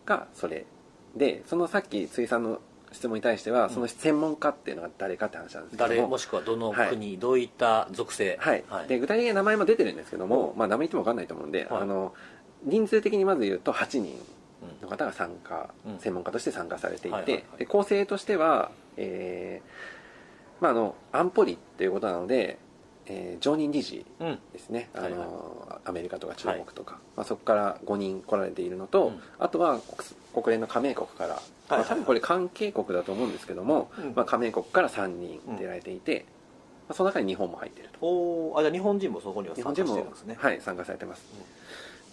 [0.06, 0.64] がそれ。
[1.14, 2.60] でそのさっき辻さんの
[2.92, 5.88] 質問に対しては、その専門家っていうのが誰かって話なんですけども。
[5.88, 8.38] 誰もしくはどの国、どういった属性。
[8.40, 11.82] はい、で具体的な名前も出てるんですけども、まあ、名前言っても分かんないと思うんで、はい。
[11.82, 12.14] あの
[12.64, 14.18] 人数的にまず言うと8人
[14.80, 15.98] の方が参加、うん。
[15.98, 17.42] 専門家として参加されていて、はいはいはい。
[17.58, 22.58] で構成としては、えーまあ、あの安保理っていうことなので、
[23.06, 25.26] えー常任理事うんですね、あのは
[25.64, 29.20] いアメリカとか中国とか、まあ、そこから5人来られているのと、うん。
[29.38, 29.78] あとは
[30.34, 34.12] 国国連の加盟国から、まあ、多分これ関係国だと思うんですけども、うん。
[34.14, 36.26] まあ、加盟国から3人出られていて、
[36.88, 37.98] まあ、その中に日本も入っていると。
[38.04, 40.36] おーあじゃあ日本人もそこには参加してるんですね。
[40.38, 41.22] はい、参加されてます、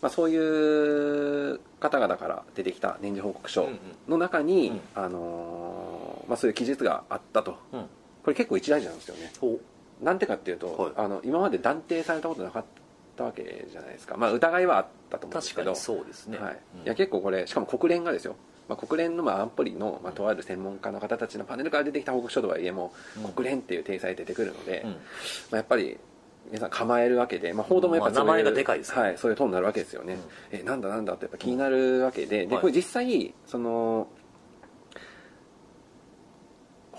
[0.02, 3.68] まあ、そういう方々から出てきた年次報告書
[4.08, 4.82] の中に、うん。
[4.94, 7.58] あのーまあ、そういう記述があったと。
[7.72, 7.82] うん。
[8.24, 9.32] これ結構一大事なんですよね。
[9.42, 9.60] お
[10.04, 10.92] なんでかっていうと、はい。
[10.96, 12.64] あの今まで断定されたことなかっ
[13.16, 15.74] たわけじゃないですか、まあ、疑いはあったと思うんですけど。
[15.74, 16.60] 確かにそうですね、はい。
[16.80, 16.86] うん。
[16.86, 18.36] いや結構これしかも国連がですよ、
[18.68, 23.32] まあ、国連のまあ安保理の、まあ、とある専門家の方たちのパネルから出てきた報告書とはいえも、うん。
[23.32, 24.92] 国連っていう体裁で出てくるので、うん。
[24.92, 24.98] ま
[25.54, 25.98] あ、やっぱり
[26.48, 29.02] 皆さん構えるわけで、まあ、報道もやっぱまあ名前がでかいですよね。
[29.04, 30.18] はい、そういうトーンになるわけですよね、
[30.52, 32.62] えなんだなんだってやっぱ気になるわけで,、ではい。
[32.62, 34.08] これ実際その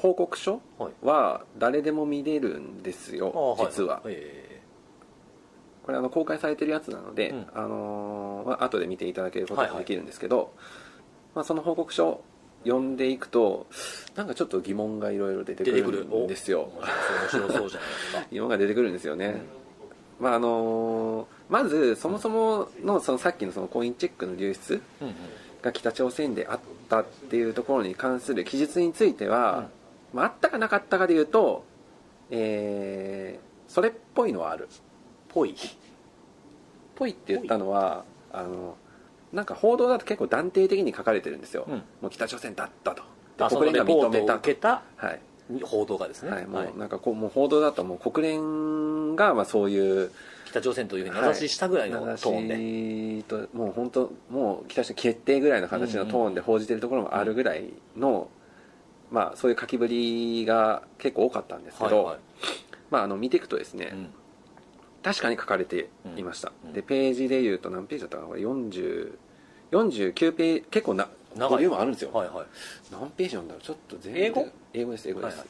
[0.05, 0.93] 報告書はい。
[1.03, 3.71] は誰でも見れるんですよ、あーい。
[3.71, 4.61] 実は、え
[5.83, 7.47] これあの公開されてるやつなので、うん。
[7.55, 10.53] あのーまあ後で見ていただけることができるんですけど、
[11.35, 12.21] まあ、その報告書
[12.65, 13.67] 読んでいくと
[14.15, 16.69] なんかちょっと疑問がいろいろ出てくるるんですよ。
[17.33, 18.27] ー面白そうじゃないですか。
[18.31, 19.41] 疑問が出てくるんですよね、
[20.21, 25.15] まああのーまずそもそものそのさっきのそのコインチェックの流出うんうん。
[25.63, 29.71] が北朝鮮であったっていうところに関する記述については、
[30.15, 31.65] まあ、あったかなかったかでいうと、
[32.31, 34.69] えーそれっぽいのはある。
[35.29, 35.57] ぽい。
[36.95, 38.77] ぽいって言ったのはあの
[39.33, 41.75] なんか報道だと結構断定的に書かれてるんですよ、うん。
[41.75, 43.03] もう北朝鮮だったと。
[43.37, 45.21] であそのレポートを受けたはい、
[45.65, 50.13] 報道がですね、はい、もうなんかこうもう報道だともう国連がまあそういう
[50.47, 58.29] 北朝鮮というふうに名指ししたぐらいのトーンで、名指しともう本当もう北朝鮮決定ぐらいの形のトーンで報じてるところもあるぐらいの、
[59.15, 62.19] まあそういう書きぶりが結構多かったんですけど、はいはい。
[62.91, 64.09] まああの見ていくとですね、うん。
[65.05, 66.73] 確かに書かれていました、うん。
[66.73, 68.29] でページでいうと何ページだったかな？
[68.29, 69.17] これ40
[69.71, 71.51] 49ページ結構な長い。
[71.51, 72.47] ボリュームあるんですよ、はいはい。
[72.91, 73.63] 何ページなんだろう？
[73.63, 74.49] ちょっと全英語？
[74.73, 75.47] 英語です英語です、はい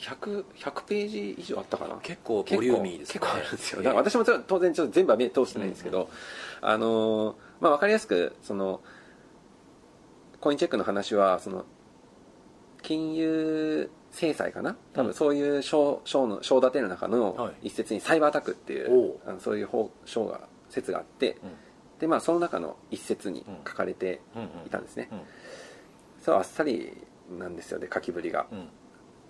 [0.00, 1.96] 100, 100ページ以上あったかな？
[2.02, 3.20] 結構ボリューミーですね。
[3.20, 3.94] 結構あるんですよ。
[3.94, 6.08] 私も当然ちょっと全部は目通してないんですけど、
[6.62, 8.80] あのーまあ分かりやすくその
[10.40, 11.66] コインチェックの話はその
[12.82, 14.76] 金融制裁かな？
[14.92, 17.68] 多分そういう章章の章立ての中はのい。
[17.68, 19.06] 一節にサイバーアタックっていおう。
[19.14, 21.50] うあのそういう法章が説があってうん。
[22.00, 24.42] でまあその中の一節に書かれてうん。
[24.42, 25.20] うんいたんですね、うん
[26.20, 26.92] そうあっさり
[27.38, 28.46] なんですよで書きぶりが。
[28.52, 28.68] うん。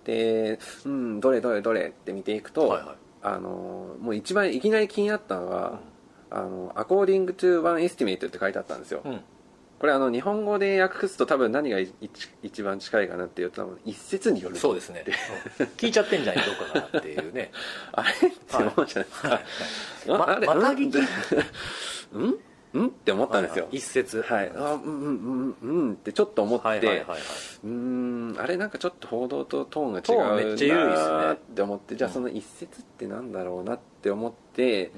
[0.03, 2.95] でうんどれどれどれって見ていくと、はいはい。
[3.23, 5.79] あのもう一番いきなり気になったのが
[6.31, 9.21] 「あの According to one estimate」って書いてあったんですよ、うん
[9.81, 11.91] これあの日本語で訳すと多分何が一
[12.43, 14.55] 一番近いかなっていうと多分一説による。
[14.55, 15.03] そうですね。
[15.59, 17.51] うん聞いちゃってんじゃんどっかからっていうね。
[17.91, 18.27] あれ？
[18.27, 19.43] って思うじゃないですか、はい。
[20.07, 20.45] ああれ？
[20.45, 20.97] ままた聞き？
[22.13, 22.37] うん？
[22.73, 22.87] うん？
[22.89, 23.69] って思ったんですよ。
[23.71, 27.19] 一節はい、あうんうんうんうんってちょっと思って、はいはいはいはい。
[27.63, 31.31] うーんあれなんかちょっと報道とトーンが違うめっちゃ緩いですね。
[31.31, 34.91] って思ってじゃあその一節ってなんだろうなって思って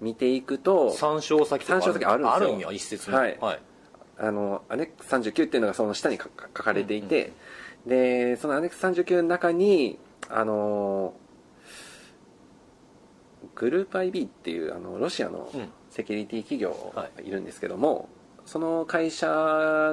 [0.00, 2.34] 見ていくと、参照先とか参照先あるんですよ。
[2.34, 3.16] あるんや一節に。
[3.16, 3.36] はい。
[3.40, 3.60] はい
[4.18, 7.32] あのアネックス39っていうのがその下にか書かれていて、
[7.86, 9.98] でそのアネックス39の中に
[10.28, 11.14] あの
[13.54, 15.68] グループ IB っていうあのロシアのうん。
[15.90, 16.92] セキュリティ企業
[17.24, 17.30] い。
[17.30, 18.10] るんですけども、
[18.44, 19.26] その会社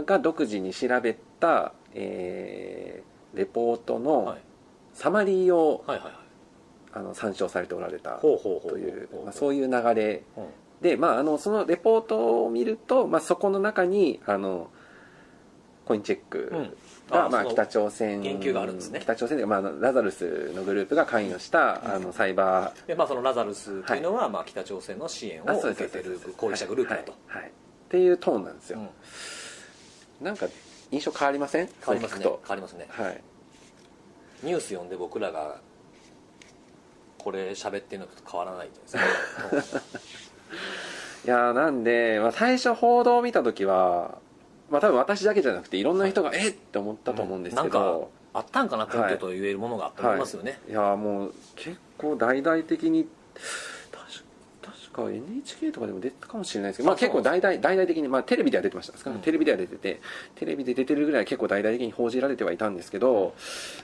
[0.06, 4.42] が独自に調べた、えーレポートはのい。
[4.94, 6.14] サマリーを、はいはいはい。
[6.94, 10.46] あの参照されておられたというそういう流れうん
[10.82, 14.70] で、まあ、あのそのレポートを見ると、まあ、そこの中にあの
[15.86, 16.78] コインチェックうん。
[17.10, 19.00] が、まあ、北朝鮮言及があるんですね。
[19.00, 26.32] 北朝鮮で、まあ、ラザルスのグループが関与した、あのサイバーでまあそのラザルスというのはまあ北朝鮮の支援を受けてるですそうです。
[26.32, 27.12] 攻撃者グループだと。
[27.12, 27.42] はいはい。
[27.44, 27.52] はい。
[27.52, 27.54] っ
[27.90, 28.82] ていうトーンなんですよ、う
[30.24, 30.48] んなんか
[30.92, 31.68] 印象変わりません？
[31.68, 32.24] 変わりますね。
[32.24, 33.04] 変わりますねと。
[33.04, 33.22] はい
[34.44, 35.60] ニュース読んで僕らが
[37.20, 39.52] これ喋ってるのと変わらないじゃない。
[39.52, 39.82] ですか
[41.26, 44.20] いやーなんで、まあ、最初報道を見た時は、
[44.70, 50.20] まあ、多分私だけじゃなくていろんな人が、えっって思ったと思うんですけなんかど、あったんかな根拠と言えるものがあると思い。
[50.20, 50.72] ますよね、い。
[50.72, 53.08] やーもう結構大々的に
[53.91, 59.12] 確確か NHK とかでも出てたかもしれないですけど、まあ、結構大々大々的に、まあ、テレビでは出てました。
[59.18, 60.02] テレビでは出てて
[60.36, 63.34] テレビで出てるぐらい結構大々的に報じられてはいたんですけど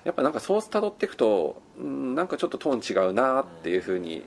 [0.03, 4.23] やっぱなんかソース辿っていくとうんなんかちょっとトーン違うなっていうふうに、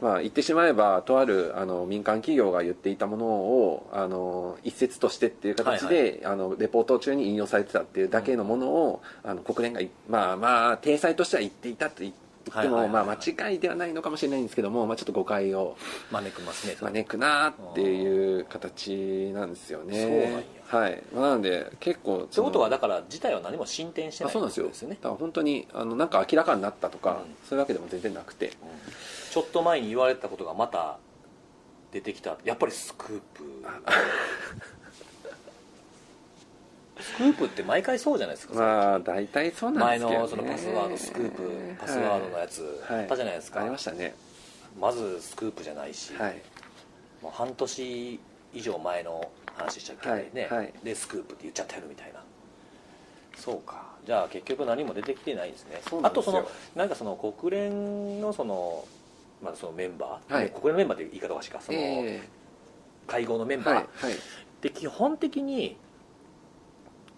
[0.00, 13.06] まあ、言ってしまえばとあるあの民間企業が言っていたものをあの一説としてっていう形で、あのレポート中に引用されてたっていうだけのものを、あの国連がいまあまあ体裁としては言っていたと言っても、はいはいはいはい。
[13.06, 15.76] まあ、間違いではないのかもしれないんですけども、まあ、ちょっと誤解を
[16.10, 20.44] 招くますね招くなっていう形なんですよね。
[20.66, 24.66] はい、まあ、なので結構ってことはだから事態は何も進展してないあそうなんですよ。
[24.66, 27.34] ってことだから本当にあのなんか明らかになったとか、うん。
[27.48, 28.52] そういうわけでも全然なくて
[29.30, 30.98] ちょっと前に言われてたことがまた
[31.92, 32.36] 出てきた。
[32.44, 33.44] やっぱりスクープ。
[37.02, 42.84] スクープって毎回そうじゃないですか、まあ大体そうなん前ですけど、ね、のそのパスワードスクープパスワードのやつ。
[42.88, 43.00] はい。
[43.02, 44.14] あったじゃないですか、ありましたね。
[44.80, 46.42] まずスクープじゃないし、はい。
[47.22, 48.20] もう半年
[48.52, 50.08] 以上前の話でしたっけ？
[50.10, 50.28] はい。
[50.32, 50.72] ね、はい。
[50.82, 52.22] でスクープって言っちゃってるみたいな。
[53.36, 53.86] そうか。
[54.04, 55.80] じゃあ結局何も出てきてないんですね。
[56.02, 58.84] あとそのなんかその国連のその,、
[59.42, 60.50] まあ、そのメンバー、はい。
[60.50, 61.60] 国連のメンバーって言い方おかしいか。
[61.60, 62.28] その、え
[63.06, 64.12] 会合のメンえバー、はいはい。
[64.60, 65.76] で基本的に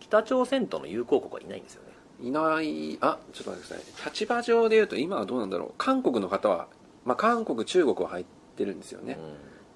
[0.01, 1.89] 北朝鮮との友好国はいないんですよね。
[2.23, 2.99] いない。
[3.01, 4.11] あちょっと待ってください。
[4.13, 5.73] 立場上でいうと今はどうなんだろう。
[5.79, 6.69] 韓国の方は、
[7.05, 8.25] まあ、韓国中国は入っ
[8.57, 9.23] てるんですよね、だか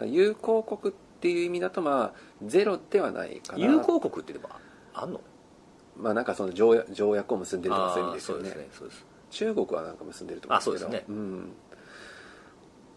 [0.01, 3.65] ら友好国っていう意味だとまあゼロではないかな。
[3.67, 4.59] うん友好国って言えば
[4.93, 5.21] あんの？
[5.97, 8.51] まあなんかその条約条約を結んでるとかそういう意味ですよね。
[8.51, 9.07] あーそうですね。
[9.31, 10.87] 中国はなんか結んでると思うんですけど。
[10.87, 11.15] あそうですね。
[11.15, 11.53] ん、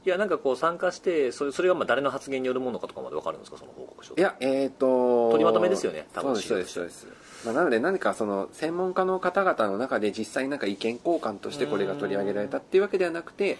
[0.07, 3.57] いやなんかこう参加してそれそれがまあ誰の発言によるものかとかまで分かるんですか？
[3.57, 7.07] その報告書いやえっ、と取りまとめですよね多分そうですそうです
[7.43, 13.57] まあ、なので何かその専門家の方々の中で実際なんか意見交換としてこれが取り上げられたっていうわけではなくて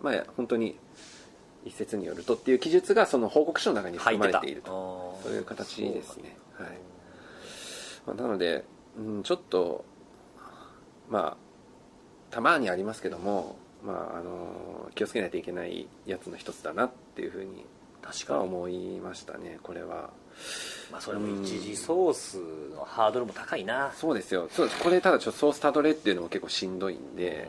[0.00, 0.78] まあ本当に
[1.64, 4.70] 一説によるとっていう記述がその報告書の中に含まれていると。
[4.70, 6.36] とそういう形ですね。
[6.54, 6.68] はい、
[8.06, 8.64] まあ、なので、
[8.96, 9.84] うん、ちょっと
[11.10, 11.36] まあ
[12.30, 17.64] たまにありますけどもまああの気をつけないといけないやつの一つだなっていうふうに
[18.02, 20.10] 確か思いましたねこれは。
[20.90, 22.38] まあ、それも一次ソース
[22.74, 23.92] のハードルも高いな。
[23.94, 24.48] そうですよ。
[24.50, 24.82] そうです。
[24.82, 27.48] これただちょっとソースたどれっていうのも結構しんどいんで、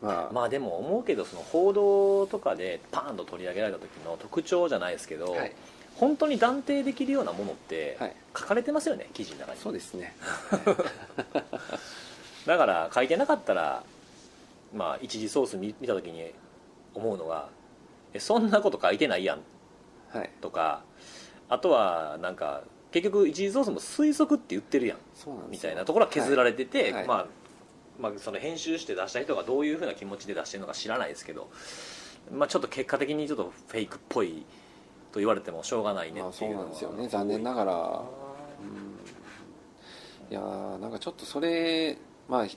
[0.00, 5.52] まあ、まあでも思うけどその報道とかでパーンと取り上げられた時の特徴じゃないですけど、はい。
[5.96, 8.16] 本当に断定できるようなものってはい。
[8.36, 9.60] 書かれてますよね記事の中に。
[9.60, 10.14] そうですね。
[12.46, 13.82] だから書いてなかったら
[14.74, 16.32] まあ一次ソース見見た時に
[16.94, 17.48] 思うのが
[18.12, 19.40] えそんなこと書いてないやん。
[20.10, 20.30] はい。
[20.40, 20.82] とか
[21.48, 24.98] あとはなんか結局一次ソースも推測って言ってるやん。
[25.14, 25.70] そうなんですよ。
[25.70, 27.06] みたいなところは削られてて、はい。
[27.06, 27.26] まあ
[27.98, 31.50] まあ、その編集して出した人がどういうふうな気持ちで出してるのか知らないですけど、
[32.32, 34.46] まあ、ちょっと結果的にちょっとフェイクっぽい
[35.10, 36.62] と言われてもしょうがないねまあ、っていうのは。
[36.62, 37.08] そうなんですよね。
[37.08, 37.74] 残念ながら、う
[40.30, 40.30] ん。
[40.30, 41.98] いやーなんかちょっとそれ
[42.28, 42.56] まあひ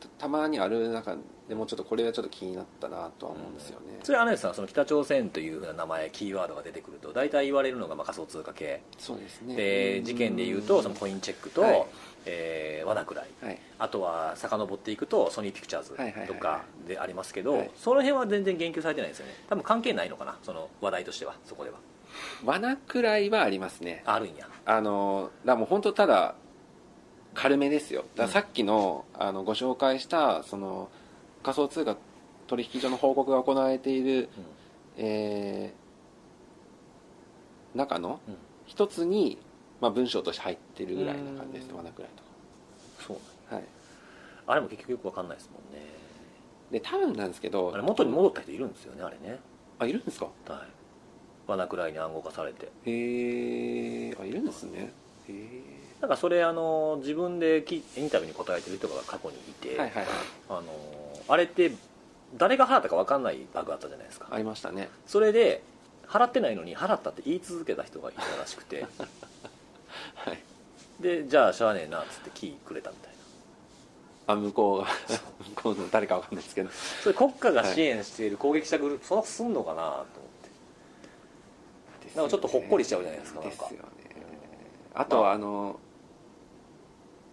[0.00, 1.16] たたまにある中
[1.48, 8.82] でもちょっとこれはちょっと気になったなとは思うんですよね、それはあれですかその北朝鮮というふうな名前キーワードが出てくると大体言われるのがまあ仮想通貨系。
[8.98, 9.56] そうですね。
[9.56, 11.86] で事件でいうとそのコインチェックと、はい。
[12.26, 13.58] えー、ワナクライはい。
[13.78, 16.28] あとは遡っていくとソニーピクチャーズはいはいはいはい。
[16.28, 17.70] とかでありますけど、はい。
[17.76, 19.32] その辺は全然言及されてないですよね。
[19.48, 21.78] 多分関係ないのかなその話題としてはそこでは。
[22.44, 24.02] 罠くらいはありますね。
[24.04, 24.48] あるんや。
[24.66, 26.34] あのだもう本当ただ
[27.40, 28.02] 軽めですよ。
[28.16, 30.88] だからさっきの,、あのご紹介したその
[31.42, 31.96] 仮想通貨
[32.48, 34.28] 取引所の報告が行われている、
[34.96, 35.78] えー
[37.78, 38.36] 中のうん。
[38.66, 39.38] 一つに、
[39.80, 41.68] まあ、文章として入ってるぐらいな感じです。
[41.70, 41.76] うん。
[41.76, 42.10] 罠くらい
[43.06, 43.16] そう
[43.48, 43.64] とはい。
[44.46, 45.86] あれも結局よくわかんないですもんね。
[46.72, 49.38] で多分なんですけどあれ元に戻った人いるんですよねあれね。
[49.78, 50.26] あいるんですか？
[50.48, 50.68] はい。
[51.46, 52.66] ワナクライに暗号化されて。
[52.86, 54.92] へえあいるんですね。
[55.28, 60.06] へえなんかそれあの自分できインタビューに答えてる人が過去にいて、はいはいはい。
[60.48, 60.64] あの
[61.28, 61.72] あれって
[62.36, 64.28] 誰が払ったか分かんないバグあったじゃないですか。
[64.30, 64.88] ありましたね。
[65.06, 65.62] それで
[66.06, 68.86] 払ってないのに払ったって言い続けた人がいたらしくて。
[70.14, 70.38] はい。
[71.00, 73.12] でじゃあしゃあねえなっつってキーくれたみたい
[74.28, 74.34] な。
[74.34, 74.86] あ向こうが
[75.48, 76.70] 向こうの誰かわかんないですけど。
[77.02, 80.04] それ国家が支援している攻撃者グループ、そんなすんのかなと思っ
[82.02, 82.16] て。
[82.16, 83.40] なんかちょっとほっこりしちゃうじゃないですか。
[83.40, 83.78] ですよね。
[84.94, 85.78] あとはあの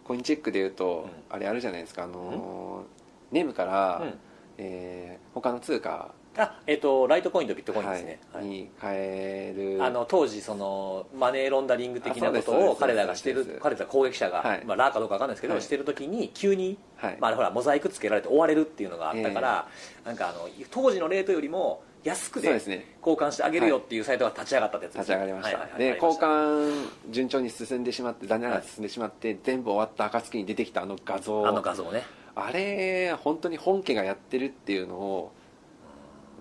[0.06, 2.86] コインチェックでいうと、あれあるじゃないですかあの
[3.32, 4.14] ネムから、うん。
[4.58, 8.46] えー他の通貨、あえっ、とライトコインとビットコインですね、はい。
[8.46, 9.84] に変える。
[9.84, 15.62] あの当時そのマネーロンダリング的なことを彼らがしてる彼ら攻撃者が、はいまあ、ラーかどうかわかんないですけど、はい。
[15.62, 17.18] してる時に急に、はい。
[17.20, 19.68] まあ、ほらモザイクつけられて追われるっていうのがあったから、
[20.06, 22.86] なんかあの当時のレートよりも安くでそうですね。
[23.04, 25.72] 交換してあげるよっていうサイトが立ち上がったってやつです立ち上がりました、はいはい。
[25.72, 31.48] はいで交換順調に進んでしまって残念ながら進んでしまって、全部終わった暁に出てきたあの画像。
[31.48, 32.04] あの画像ね。
[32.36, 35.32] あれ本当に本家がやってるっていうのを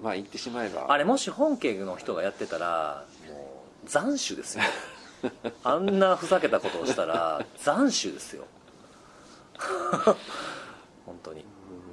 [0.02, 0.86] まあ言ってしまえば。
[0.90, 4.64] あれもし本家の人がやってたらもう斬首ですよ。
[5.64, 8.44] あんなふざけたことをしたら斬首ですよ。
[11.06, 11.42] 本当に。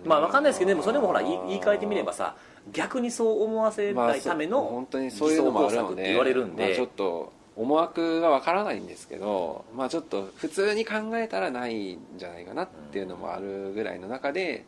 [0.03, 2.35] まあわかんないですけどでもそれもほら言い言い換えてみればさ
[2.71, 14.65] 逆にそう思わせないための本当にそういうのもあるって言われるんで、まあ、ちょっと思惑がわからないんですけど、まあ、ちょっと普通に考えたらないんじゃないかなっていうのもあるぐらいの中で、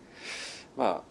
[0.75, 1.01] まあ、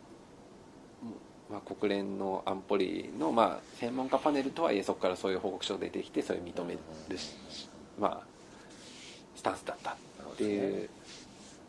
[1.51, 6.75] まあ国連の安保理のまあ専門家パネルとはいえそこからそういう報告書が出てきてそれを認め
[7.09, 7.37] るし、
[7.99, 8.27] まあ、
[9.37, 9.97] スタンスだったっ
[10.37, 10.91] ていう。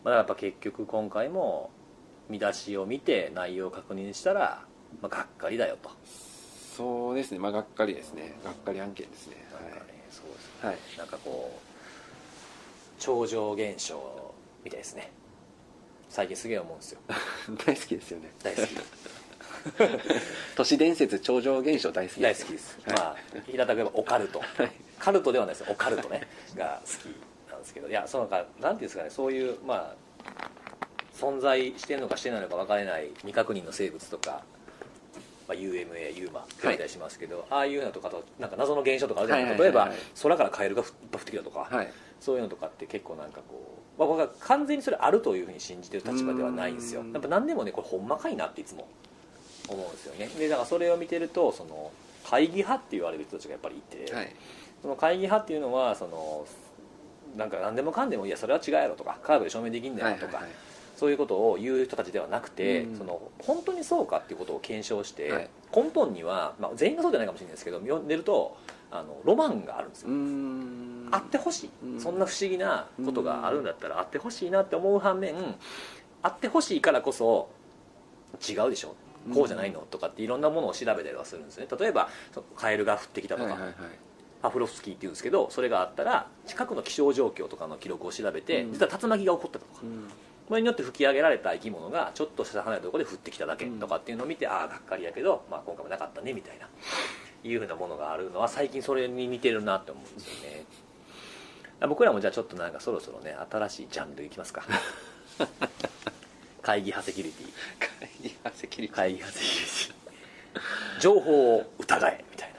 [0.04, 1.70] まあ、やっぱ結局今回も
[2.30, 4.66] 見出しを見て内容を確認したら、
[5.02, 5.92] まあ、がっかりだよと。
[6.76, 9.36] そうですね、まあ、がっかりですね、がっかり案件ですね。
[9.52, 10.70] なんかね、そうですね。
[10.70, 10.78] はい。
[10.98, 11.74] なんかこう
[13.00, 14.34] 超常現象
[14.64, 15.12] みたいですね。
[16.10, 17.00] 最近すげえ思うんですよ。
[17.66, 18.32] 大好きですよね。
[18.42, 18.70] 大好き。
[20.56, 22.98] 都市伝説超常現象大好き大好きです、はい。
[22.98, 23.16] まあ
[23.48, 24.42] 平たく言えばオカルト、
[25.00, 25.72] カルトではないですよ。
[25.72, 26.28] オカルトね。
[26.56, 27.88] が好きなんですけど。
[27.88, 29.10] いやそのかなんていうんですかね。
[29.10, 29.96] そういうまあ
[31.16, 34.44] 存在してるのかしてないのか分からない未確認の生物とか、
[35.48, 39.90] まあ、UMA ユーマって言たりしますけど、ああいうのとかとなんか謎の現象とかあるじゃないですか、はいはいはい。
[39.90, 41.92] はい例えば空からカエルが降ってきたとか、はい。
[42.20, 47.02] そういうのとかって結構なんかこう、まあ、僕は完全にそれあるというふうに信じてる立場ではないんですよ。
[47.02, 47.12] うん。
[47.12, 48.88] やっぱ何でもねこれほんまかいなっていつも
[49.68, 50.28] 思うんですよね。
[50.28, 51.92] でだからそれを見てるとその
[52.30, 54.36] 会議派って言われる人たちがやっぱりいて、はい
[54.82, 56.46] その会議派っていうのはその
[57.38, 60.52] なんか何でもかんでもいやそれは違うやろとかカードで証明できんだよとか、はいはいはい
[60.96, 62.98] そういうことを言う人たちではなくて、うん。
[62.98, 65.50] その本当にそうかっていうことを検証して、はい。
[65.76, 68.58] 根本には、まあ、全員がそうじゃないかもしれないですけど読んでると
[68.92, 70.10] あのロマンがあるんですよ。
[71.12, 72.00] あってほしい、うん。
[72.00, 75.36] そんな不思議なことがあるんだったらあってほしいなって思う反面
[76.22, 77.50] あってほしいからこそ
[78.48, 78.96] 違うでしょ。
[79.34, 81.68] こうじゃないのとかっていろんなものを調べたりはするんですね。
[81.80, 82.10] 例えば
[82.56, 83.76] カエルが降ってきたとか、はいはいはい。
[84.42, 88.74] パフロフスキーっていうんですけどそれがあったら近くの気象状況とかの記録を調べて、うん。
[88.74, 89.82] 実は竜巻が起こったとか。
[89.82, 90.08] うん
[90.48, 96.68] これによって吹き上げられた生き物がちょっとした離れたところで降ってきただけとかっていうのを見て、ああがっかりやけど、まあ、今回もなかったねみたいな
[97.44, 100.66] いうふうなものがあるのは最近それに似てるなって思うんですよね。
[101.88, 104.64] 僕らもじゃあちょっとなんかそろそろね新しいジャンルいきますか。
[106.62, 107.48] 会議派セキュリティ。
[108.00, 108.96] 会議派セキュリティ。
[108.96, 111.02] 会議派セキュリティ。
[111.02, 112.54] 情報を疑えみたい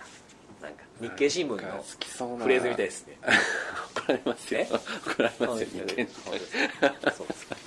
[0.60, 0.68] な。
[0.68, 3.18] なんか日経新聞のフレーズみたいですね。
[3.96, 4.60] 怒られますよ。
[4.60, 4.68] え？
[4.70, 7.63] 怒られますよそう日です経そうです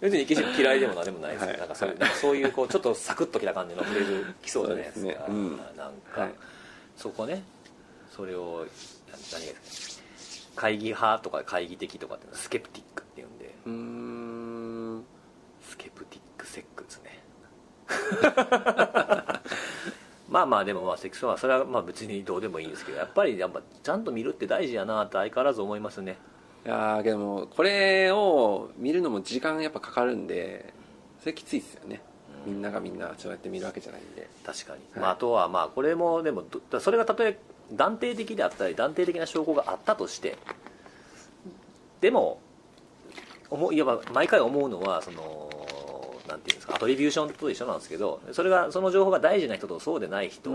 [0.00, 1.58] 別に日経新聞嫌いでも何でもないですよ、はい。
[1.58, 5.18] なんかそういうなんかそういうこうちょっとサクッときた感じのフレーズ来そうじゃないですかね。
[5.28, 5.56] うん。
[5.56, 6.34] なんか、はい。
[6.96, 7.42] そこね
[8.10, 8.66] それを
[9.10, 10.00] な何がです
[10.56, 10.62] か？
[10.62, 13.54] 会議派とか会議的とかっていうのはスケプティックっていうんで。
[13.66, 15.04] うーん。
[15.68, 17.22] スケプティックセックですね。
[20.28, 26.16] まあまあでもまあセックスはそれはまあ別にどうでもいいんですけどやっぱりやっぱちゃんと見るって大事やなって相変わらず思いますね
[26.64, 30.72] いやーけどもこれを見るのも時間やっぱかかるんで
[31.20, 32.00] それきついですよね。
[32.44, 34.28] みんながみんなそうやって見るわけじゃないんで。
[34.44, 35.00] 確かに、はい。
[35.00, 37.38] まあ、あとはまあこれもでもどそれがたとえ
[37.72, 40.36] 断定的であったり断定的な証拠があったとして
[42.00, 42.40] でも
[43.50, 45.48] 思ういわば毎回思うのはその
[46.32, 50.50] なんていうんですかアトリビューションと一緒なんですけどそれがその情報が大事な人とそうでない人、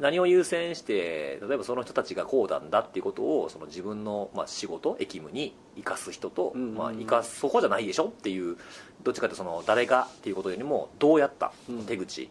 [0.00, 8.56] 何を優先して例えばその人たちがこうなんだっていうことをその自分の、まあ、仕事役務に生かす人と、まあ、生かすそこじゃないでしょっていう
[9.02, 11.84] どっちかというとその誰がっていうことよりもどうやった、うん。
[11.84, 12.30] 手口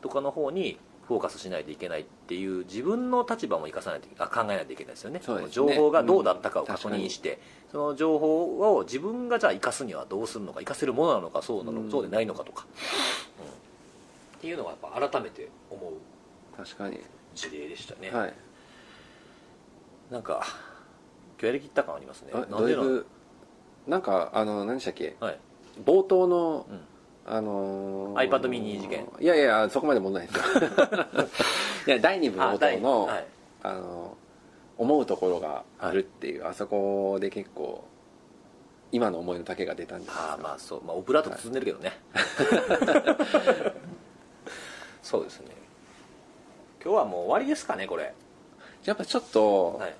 [0.00, 5.20] とかの方にフォーカスしないといけないっていう自分の立場も生かさないとあ考えないといけないですよね。
[5.20, 5.24] ね。
[5.50, 7.40] 情報がどうだったかをうん確認して、
[7.70, 11.90] その情報を自分がじゃあ生かすにはどうするのか生かせるものなのかそうなの、うん。
[11.90, 12.66] そうでないのかとか、
[13.38, 13.46] うん。
[13.46, 15.92] っていうのはやっぱ改めて思う
[16.56, 17.00] 確かに。
[17.34, 18.34] 事例でしたね、はい。
[20.10, 20.44] なんか
[21.38, 22.30] 今日やりきった感ありますね。
[22.32, 22.76] あなんで
[23.86, 25.14] なんかあの何でしたっけ？
[25.20, 25.38] はい、
[25.84, 26.80] 冒頭のうん
[27.28, 29.06] あのー iPad mini 事件。
[29.20, 31.26] いやいやそこまで問題ないですよ。
[31.88, 32.36] いや第2部
[32.80, 33.26] の、はい。
[33.62, 34.16] あの
[34.78, 37.84] 思うところがあるっていう、あそこで結構
[38.92, 41.98] 今の思いの丈が出たんじゃないですかああまあそう、まあ、オブラート包んでるけどね、
[45.02, 45.46] そうですね。
[46.84, 48.14] 今日はもう終わりですかねこれ。
[48.84, 49.94] やっぱちょっと、はい。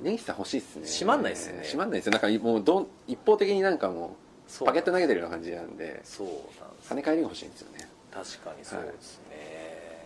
[0.00, 0.86] 根岸さん欲しいっすね。
[0.86, 1.62] 閉まんないっすよね。
[1.64, 2.12] 閉まんないですよ。
[2.12, 4.27] なんかもうどん一方的になんかもう
[4.64, 6.36] パケット投げてるような感じなんでそうなん
[6.76, 6.92] です。
[6.92, 7.88] 跳ね返りが欲しいんですよね。
[8.10, 10.02] 確かにそうですね、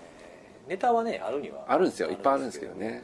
[0.68, 1.64] ネタはねあるには。
[1.68, 2.10] あるんですよ。
[2.10, 3.02] いっぱいあるんですけどね、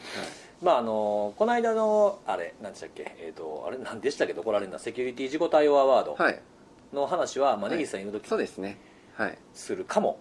[0.60, 3.14] まああのこの間のあれ何でしたっけ？
[3.18, 4.34] えっ、とあれ何でしたっけ？
[4.34, 6.14] ど怒られるのはセキュリティ事故対応アワード。
[6.14, 6.40] はい、はい、
[6.92, 7.78] の話は、まあ、はい。
[7.78, 8.76] 根岸さんいる時そうですね。
[9.14, 9.38] はい。
[9.54, 10.18] するかも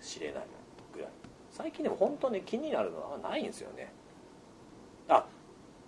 [0.00, 0.44] しれない
[0.94, 1.10] ぐらい。
[1.52, 3.92] 最近でも本当に気になるのはないんですよね。
[5.08, 5.24] あ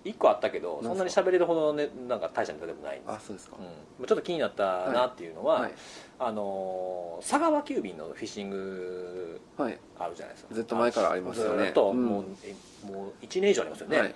[0.04, 3.06] 一個あったけどそんなに喋れるほどの、ね、なんか大したネタでもないんで。
[3.06, 3.56] すあそうですか、
[3.98, 5.72] うん、ちょっと気になったなっていうのは、はい。
[6.18, 9.78] あのー佐川急便のフィッシングはい。
[9.98, 10.54] あるじゃないですか。
[10.54, 11.64] ずっと前からありますよね。
[11.64, 12.06] ずっとうん。
[12.06, 12.54] もう,え、
[12.86, 14.14] もう1年以上ありますよね、はい。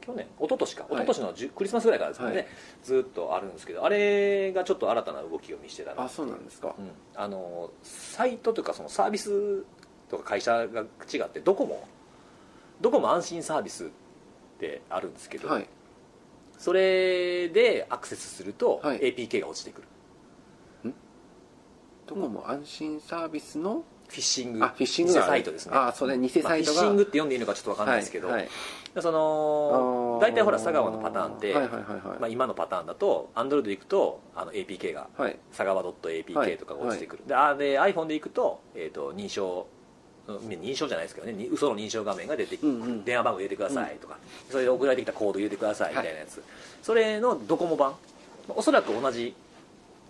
[0.00, 0.82] 去年一昨年か。
[0.84, 0.86] い。
[0.86, 2.46] 一昨年のクリスマスぐらいからですけどね、はい。
[2.84, 9.64] ずっとあるんですけどあれがちょっと新たな動きを見せてたなあそうなんですか、うん、あのサイトというかそのサービス
[10.10, 11.88] とか会社が違ってどこも
[12.80, 14.03] どこも安心サービスって
[14.90, 15.68] あるんですけど、はい。
[16.58, 19.00] それでアクセスするとはい。
[19.00, 19.82] APK が落ちてく
[20.84, 20.92] る、
[22.06, 23.84] どこも安心サービスの？
[24.06, 24.64] フィッシング。
[24.64, 25.72] あフィッシングサイトですね。
[25.74, 28.48] あそれ偽サイトが、まあフィッシングって読んでいいのかちょっと分かんないですけど、はいはい。
[29.00, 35.38] その大体ほら佐川のパターンって、はいはいはいはい、まあ、今のパターンだと Android でいくとあの APK がはい。
[35.50, 39.73] 佐川 .apk とかが落ちてくる、であで iPhone でいくと,、えー、と認証うん
[40.26, 43.04] 認証じゃないですけどねに嘘の認証画面が出てきて、うんうん。
[43.04, 44.16] 電話番号入れてくださいとか、
[44.50, 46.42] それで送られてきたコード入れてくださいみたいなやつ、
[46.82, 47.94] それのドコモ版？
[48.48, 49.34] おそらく同じ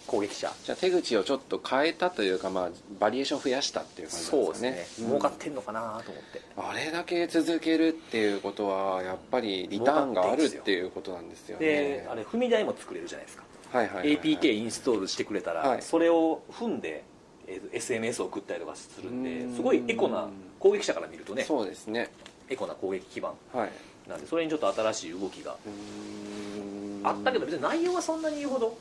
[0.06, 0.52] 攻撃者。
[0.64, 6.42] じゃあ手口をちょっと変えたというか、まあ、バリエーション増やしたっていう感じなんそうですすでねね、儲かってんのかなと思って。
[6.56, 11.66] あれだけ続けるっていうことはやっぱりリターンがあるっていうことなんですよね。
[11.66, 14.18] であれ踏み台も作れるじゃないですか、はいはいはいはい。
[14.20, 15.82] APK インストールしてくれたら、はい。
[15.82, 17.02] それを踏んで、
[17.46, 19.50] えー SMS を送ったりとかするんうーん。
[19.50, 20.28] ですごいエコな
[20.60, 22.10] 攻撃者から見るとねそうですね。
[22.48, 23.70] エコな攻撃基盤はい
[24.08, 27.06] なんでそれにちょっと新しい動きがうーん。
[27.06, 28.76] あったけど別に内容はそんなに言うほど、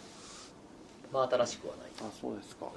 [1.12, 2.66] まあ、新しくはないあそうですか。
[2.68, 2.70] っ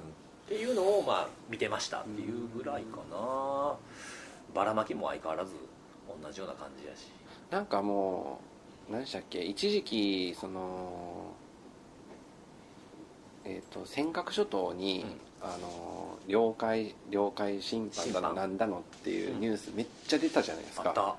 [0.49, 3.75] ていうのをまあ見てましたっていうぐらいかな。
[4.55, 5.51] ばらまきも相変わらず
[6.23, 7.07] 同じような感じやし。
[7.51, 8.39] なんかも
[8.89, 9.41] う何でしたっけ？
[9.43, 11.33] 一時期その
[13.43, 15.05] えっ、と尖閣諸島に、
[15.41, 21.17] あの領海領海侵犯だのなんだのっていうニュースめっちゃ出たじゃないですか、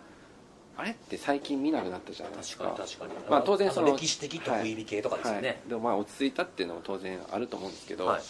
[0.76, 2.64] あれって最近見なくなったじゃないですか。
[2.64, 5.42] 確かに確かに、まあ当然その歴史的得意日系とかですよはい。
[5.42, 8.22] ね、でもまあ落ち着いたっていうのも当然あると思うんですけど、はい。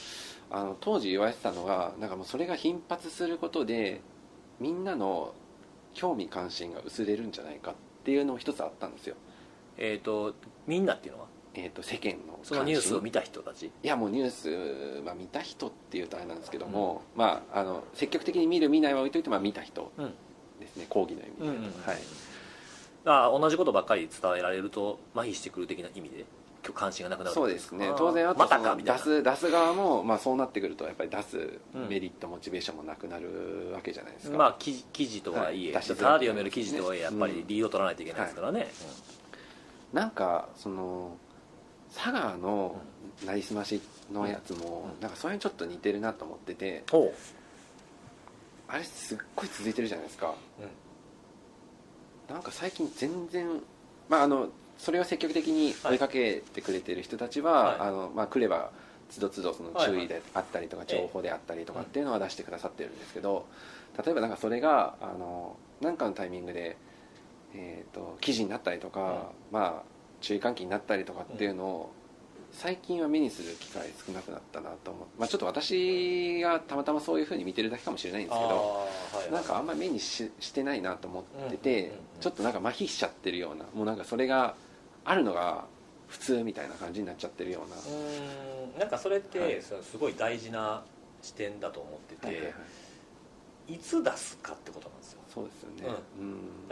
[0.51, 4.01] あの当時言われてたのがなんかもうそれが頻発することで
[4.61, 5.35] みんなの
[5.93, 7.75] 興味関心が薄れるんじゃないかっ
[8.05, 9.17] ていうのも一つあったんですよ、
[9.77, 10.35] えっ、と
[10.67, 11.28] みんなっていうのは？
[11.61, 12.95] えー、と世間のそのニュース。
[12.95, 13.67] を見たた人たち。
[13.67, 20.15] いやもうニュース、まあ、見た人っていうとあれなんですけども、まああの積極的に見る見ないは置いといて、まあ、見た人うん。
[20.61, 21.63] ですね講義の意味で、うんうんうん。
[21.85, 21.99] はい。
[23.05, 26.25] あ同じことばっかり伝えられると麻痺してくる的な意味で
[26.65, 27.91] 今日関心がなくなるそうですね。
[27.97, 31.89] 当然あとその出す出す側も、まあ、そうなってくるとやっぱり出すうん。
[31.89, 35.83] メリット、モチベーションもなくなるわけじゃないですか、まあ記記事とはいえ、はい。
[35.83, 38.69] ただで読める記事とはいえやっぱりリード取らないといけないですからね、
[39.93, 41.17] なんかその
[41.95, 42.81] 佐賀の
[43.27, 43.81] なりすまし
[44.13, 45.01] のやつも、うん。
[45.01, 47.13] なんかそれにちょっと似てるなと思っててほ
[48.69, 50.35] あれすっごい続いてるじゃないですか。
[52.29, 53.47] なんか最近全然
[54.09, 57.77] まああのそれを積極的に追いかけてくれてる人たちは、はい。
[57.81, 58.71] あのまあ、来れば
[59.09, 63.47] つどつどその注意であったりとか情報であったりとかっていうのは出してくださってるんですけど
[64.05, 66.77] 例えばなんかそれがあのなんかのタイミングで、
[67.55, 71.93] えー、と記事になったりとか、まあ注意喚起になったりとかっていうのを
[72.53, 78.87] 最近は目にする機会少なくなったなと思う、まあ、ちょっと私がたまたまそういうふうに見てるだけかもしれないんですけどは
[79.29, 81.99] いなんかあんまり目にししてないなと思ってて、うんうんうんうん。
[82.21, 84.55] ちょっとなんか麻痺しちゃってるようなもうなんかそれが
[85.05, 85.67] あるのが
[86.09, 88.79] 普通みたいな感じになっちゃってるような、うーん。
[88.79, 90.83] なんかそれって、すごい大事な
[91.21, 92.53] 視点だと思ってて、はいいはいは
[93.69, 95.95] いつ出すかってことなんですよそうですよね。
[96.19, 96.23] う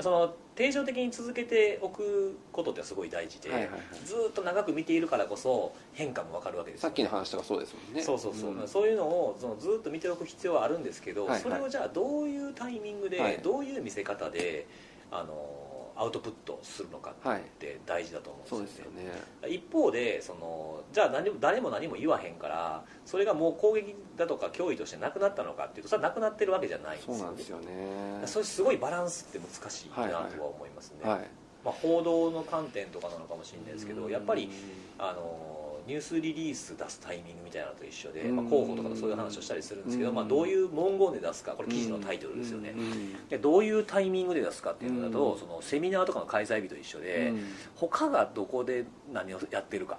[0.01, 3.81] ん、その定常的に続けておくことってすごい大事で、はいはいはい。
[4.05, 8.03] ずーっと長く見ているからこそ変化も分かるわけですよ、さっきの話とかそうですもんね。
[8.03, 8.69] そうそうそう、ん。
[8.69, 13.39] そういうのをそのずーっと見ておく必要はあるんですけど、はいはいそれをじゃあどういうタイミングで、はい。
[13.39, 14.67] どういう見せ方で
[15.11, 28.23] あのアウトプットするのかって大事だと思そううんでよですすよね、ね一方でそのじゃあ何も誰も何も言わへんからそれがもう攻撃だとか脅威としてなくなったのかっていうとそれはなくなってるわけじゃないんですよ,、そうなんですよね。
[28.27, 30.33] それすごいバランスって難しいなはいはい。
[30.33, 31.21] とは思いますね、はい。
[31.65, 35.56] まあ、報道の観点とかなのかもしれないですけどやっぱりうんあの
[35.87, 38.37] ニュースリリース出すタイミングみたいなのと一緒で、うん。
[38.37, 40.17] まあ、広報とかとそういう話をしたりするんですけど、うん。
[40.17, 43.29] まあ、どういう文言で出すかこれ記事のタイトルですよね、うん。
[43.29, 45.39] でどういうタイミングで出すかっていうのだと、うん。
[45.39, 47.45] そのセミナーとかの開催日と一緒で、うん。
[47.77, 49.99] 他がどこで何をやってるか。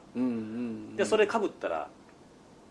[0.96, 1.90] でそれかぶったら、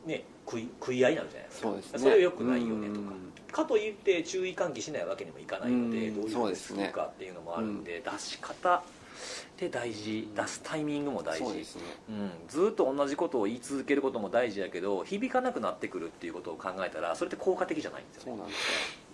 [0.05, 1.69] ね、食い食い合いになるじゃないですか。
[1.69, 1.99] そうですね。
[1.99, 6.15] それはよくないよねとか、うんかといって注意喚起しないわけにもいかないので、うん。
[6.15, 8.83] どういうふうにするかっていうのもあるんで出し方
[9.17, 10.29] って大事。
[10.35, 11.45] 出すタイミングも大事。
[11.55, 11.65] ね。
[12.09, 19.07] うん、ずっと同じことを言い続けることも大事やけど響かなくなってくるっていうことを考えたらそれって効果的じゃないんですよね、そうなんです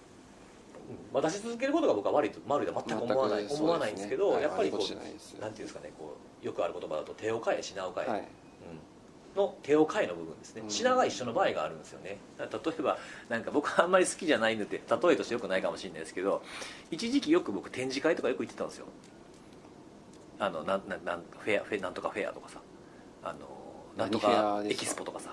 [0.90, 1.14] うん。
[1.14, 8.20] まあ、出し続けることが僕は悪いと悪いとは全く思わないね思わないんですけど、はいやっぱりこうなんていうんですかねこうよくある言葉だと手を変え品を変え、はい。
[8.20, 8.22] う
[9.34, 10.62] ん、の手を変えの部分ですね。
[10.62, 10.70] うん。
[10.70, 12.18] 品が一緒の場合があるんですよね。
[12.38, 12.98] 例えば
[13.28, 16.42] なんか僕はあんまり好きじゃないので例えとしてよくないかもしれないですけど
[16.90, 18.86] 一時期よく僕展示会とかよく行ってたんですよ
[20.42, 22.58] あのなんなんなんフェアフェなんとかフェアとかさ。
[23.22, 23.38] あの
[23.96, 25.32] なんとかエキスポとかさ。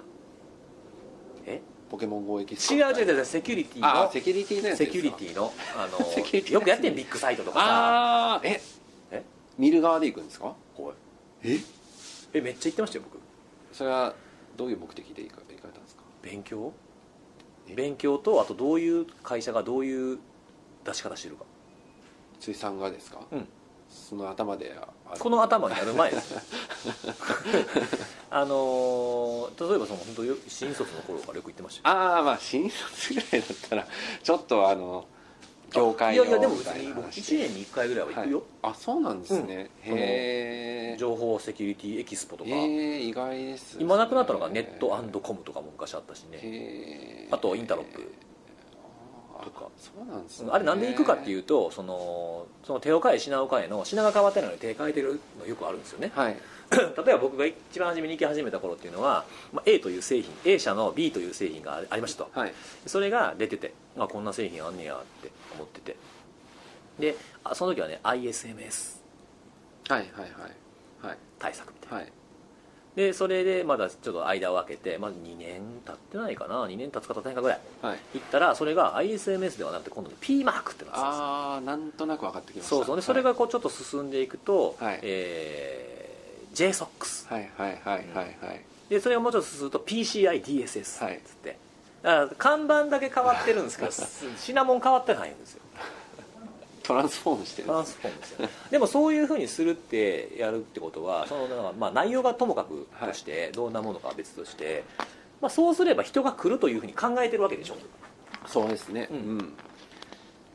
[1.47, 1.61] え？
[1.89, 2.75] ポケモン GO エキスポ。
[2.75, 8.41] 違う違う違うセキュリティのあセキュリティのセキュリティのあのセキュリティのやつ よくやってんビッグサイトとかさ。
[8.43, 8.61] え？
[9.11, 9.23] え？
[9.57, 10.53] 見る側で行くんですか？
[10.77, 10.93] おい。
[11.43, 11.57] え？
[12.33, 13.19] えめっちゃ行ってましたよ僕。
[13.75, 14.13] それは
[14.55, 16.03] どういう目的で行か行かれたんですか？
[16.21, 16.71] 勉強？
[17.67, 17.73] え？
[17.73, 20.19] 勉強とあとどういう会社がどういう
[20.85, 21.45] 出し方してるか。
[22.39, 23.21] 辻さんがですか？
[23.31, 23.47] うん
[23.89, 24.75] その頭で
[25.17, 26.31] この頭になる前です。
[26.31, 26.41] よ
[28.31, 31.95] あのー例えばその本当よ新卒の頃からよく言ってましたよ。
[31.95, 33.87] ああまあ新卒ぐらいだったら
[34.23, 35.05] ちょっとあの
[35.71, 37.21] 業界のいやいやでも別に僕な話。
[37.21, 38.73] 1年に1回ぐらいは行くよ、はい。
[38.73, 39.97] あそうなんですね、うん。
[39.97, 43.83] へえ情報セキュリティエキスポとか、意外ですね。
[43.83, 47.27] 今なくなったのがネットコムとかも昔あったしね。
[47.31, 48.01] あとインタロップ。
[48.01, 48.28] あ
[49.43, 49.67] とか。
[49.77, 50.49] そうなんですね。
[50.51, 56.11] あれなんで行くかっていうとそのその手を変え品を変えの品が変わってないのに手変えてるのよくあるんですよね。
[56.15, 56.37] はい。
[56.71, 62.39] 例えば僕が一番初めに行き始めた頃っていうのは、まあ、A という製品 A 社の B という製品がありましたと。
[62.39, 62.53] はい。
[62.85, 65.95] それが出ててあこんな製品あんねやって思ってて。
[66.99, 68.99] であその時はね ISMS
[69.87, 71.07] はいはいはい。
[71.07, 71.17] はい。
[71.39, 71.97] 対策みたいな。
[71.97, 72.18] はい
[72.99, 77.59] でそれでまだちょっと間を空けて、まあ、2年経ってないかな？2年経つか経たないかぐらい。
[77.81, 77.99] はい。
[78.15, 81.23] 行ったらそれが ISMS ではなくて今度 P マークってなってたんですよ。
[81.23, 82.69] ああなんとなく分かってきました。
[82.69, 82.95] そうそう。
[82.97, 84.99] でそれがこうちょっと進んでいくと、はい。
[85.03, 85.99] えー
[86.51, 88.61] JSOX はいはいはいはいはい。
[88.89, 91.57] でそれがもうちょっと進むと PCIDSS はいつって、
[92.01, 93.91] だから看板だけ変わってるんですけど
[94.37, 95.61] 品物変わってないんですよ
[96.89, 104.83] トランスフォームしてるトランスフォームですよでもそういうふうにするってやるってことはそのなんかまあ内容がともかくとして、どんなものかは別として、
[105.39, 107.75] まあ、そうすれば人が来るというふうに考えてるわけでしょ。
[108.47, 109.07] そうですね。
[109.11, 109.37] ううん。
[109.37, 109.53] ん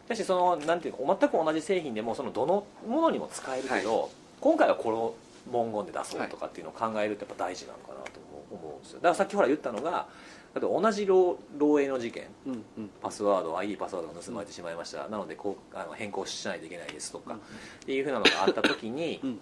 [0.09, 5.15] だしそのなんていうの全く同じ製品でもそのどのものにも使えるけど、今回はこの
[5.53, 8.19] 文言で出そうとかっていうのを考えるってやっぱ大事なのかなと
[8.51, 8.97] 思う思うんですよ。
[8.97, 10.09] だからさっきほら言ったのが
[10.55, 12.91] 例えば同じ漏漏洩の事件うんうん。
[13.03, 17.39] パスワード ID パスワードが盗まれてしまいました、なのでこうあの変更しないといけないですとか、っ
[17.85, 19.39] ていうふうなのがあった時に、うん。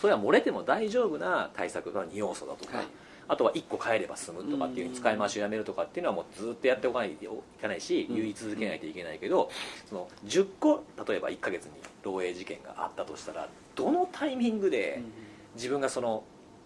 [0.00, 2.86] それは漏れても大丈夫な対策が2要素だとか、はい。
[3.26, 7.28] あとは1個変えれば済むとかっていう使い回しをやめるとかっていうのはもうずっとやっておかないとい
[7.60, 8.16] けないしうん。
[8.16, 9.50] 言い続けないといけないけど
[9.88, 11.72] その10個例えば1ヶ月に
[12.02, 15.02] 漏洩事件があったとしたらどのタイミングで
[15.54, 16.24] 自分がその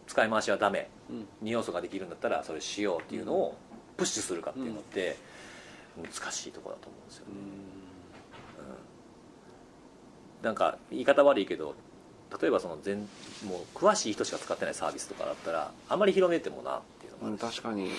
[0.09, 0.91] 使い回しはダメ。
[1.11, 1.29] うん。
[1.47, 3.57] 2要素ができるんだったらそれしようっていうのを
[3.97, 5.17] プッシュするかっていうのって
[5.97, 7.33] 難しいところだと思うんですよね、
[10.41, 11.75] うん、なんか言い方悪いけど
[12.41, 17.61] 例えばその全もう詳しい人しか使ってないサービスとかだったらあんまり広めてもなっていうのうんがあるし。
[17.61, 17.91] 確かに。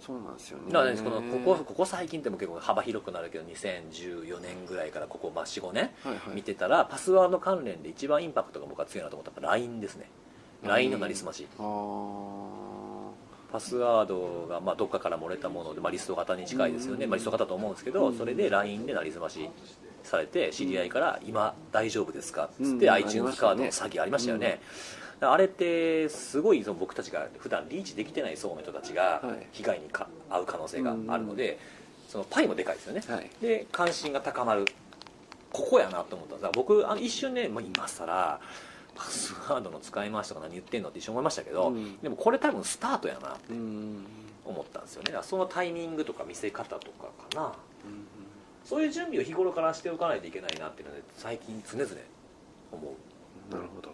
[0.00, 0.72] そうなんですよね。
[0.72, 6.34] だからねこのここここ最近っても結構幅広くなるけど2014年ぐらいからここ、まあ、45年はいはい。
[6.34, 10.08] 見てたらパスワード関連で一番インパクトが僕は強いなと思ったのは LINE ですね
[10.66, 11.46] LINE のなりすまし。
[13.52, 19.48] パスワードがまあどっかから漏れたもので、まあ、リスト型に近いですよね、まあ、リスト型だと思うんですけどそれで LINE でなりすまし
[20.02, 24.60] されて知り合いから「今大丈夫ですか?」っつってうん iTunes カードの詐欺ありましたよね、
[25.20, 29.46] あれってすごいその僕たちが普段リーチできてない層の人たちがはい。
[29.52, 31.58] 被害にか遭う可能性があるので
[32.08, 33.30] そのパイもでかいですよね、はい。
[33.40, 34.64] で関心が高まる。
[35.52, 36.52] ここやなと思ったんです。
[36.52, 38.40] 僕あの一瞬ねもう今更
[38.96, 41.98] パスワードの使い回しとか何言ってんのって一瞬思いましたけど、うん。
[41.98, 44.06] でもこれ多分スタートやなってうん。
[44.44, 45.06] 思ったんですよね。
[45.06, 47.52] だからそのタイミングとか見せ方とかかな。
[48.64, 51.90] そういう準備を日頃からしておかないといけないなっていうので最近常々
[52.72, 52.94] 思
[53.50, 53.54] う。
[53.54, 53.90] なるほど。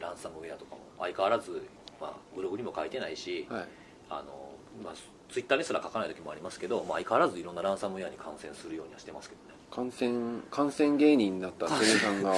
[0.00, 1.62] ランサムウェアとかも相変わらず、
[2.00, 3.68] まあ、ブログにも書いてないし、はい。
[4.10, 4.52] あの
[4.82, 4.94] まあ、
[5.30, 12.32] ツイッターにすら書かない時もありますけど、まあ、相変わらずいろんなランサムウェアに感染するようにはしてますけどね感染感染芸人になったテレさんが。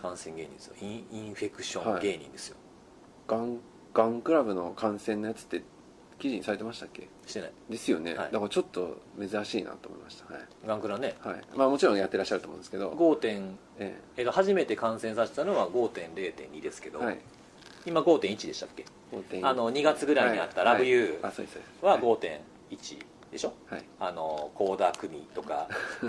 [0.00, 0.74] 感染芸人ですよ。
[0.80, 2.56] インインフェクション芸人ですよ、
[3.26, 3.58] ガン
[3.92, 5.62] ガンクラブの感染のやつって
[6.20, 7.08] 記事にされてましたっけ？
[7.26, 7.52] してない。
[7.68, 8.32] ですよね、はい。
[8.32, 10.32] だからちょっと珍しいなと思いました。
[10.32, 11.16] はい、ガンクラね。
[11.20, 14.22] はい、まあもちろんやってらっしゃると思うんですけど、5点、ええ。
[14.22, 17.18] っと初めて感染させたのは5.0.2ですけど、えはい。
[17.84, 20.72] 今5.1でしたっけ？5.1あの2月ぐらいにあった「はい。
[20.74, 21.82] ラブユあそうですそうです。
[21.82, 22.02] ーははい。
[22.02, 23.04] 5.1
[23.36, 23.52] でしょ？
[23.70, 23.84] はい。
[24.00, 25.68] あの倖田來未とか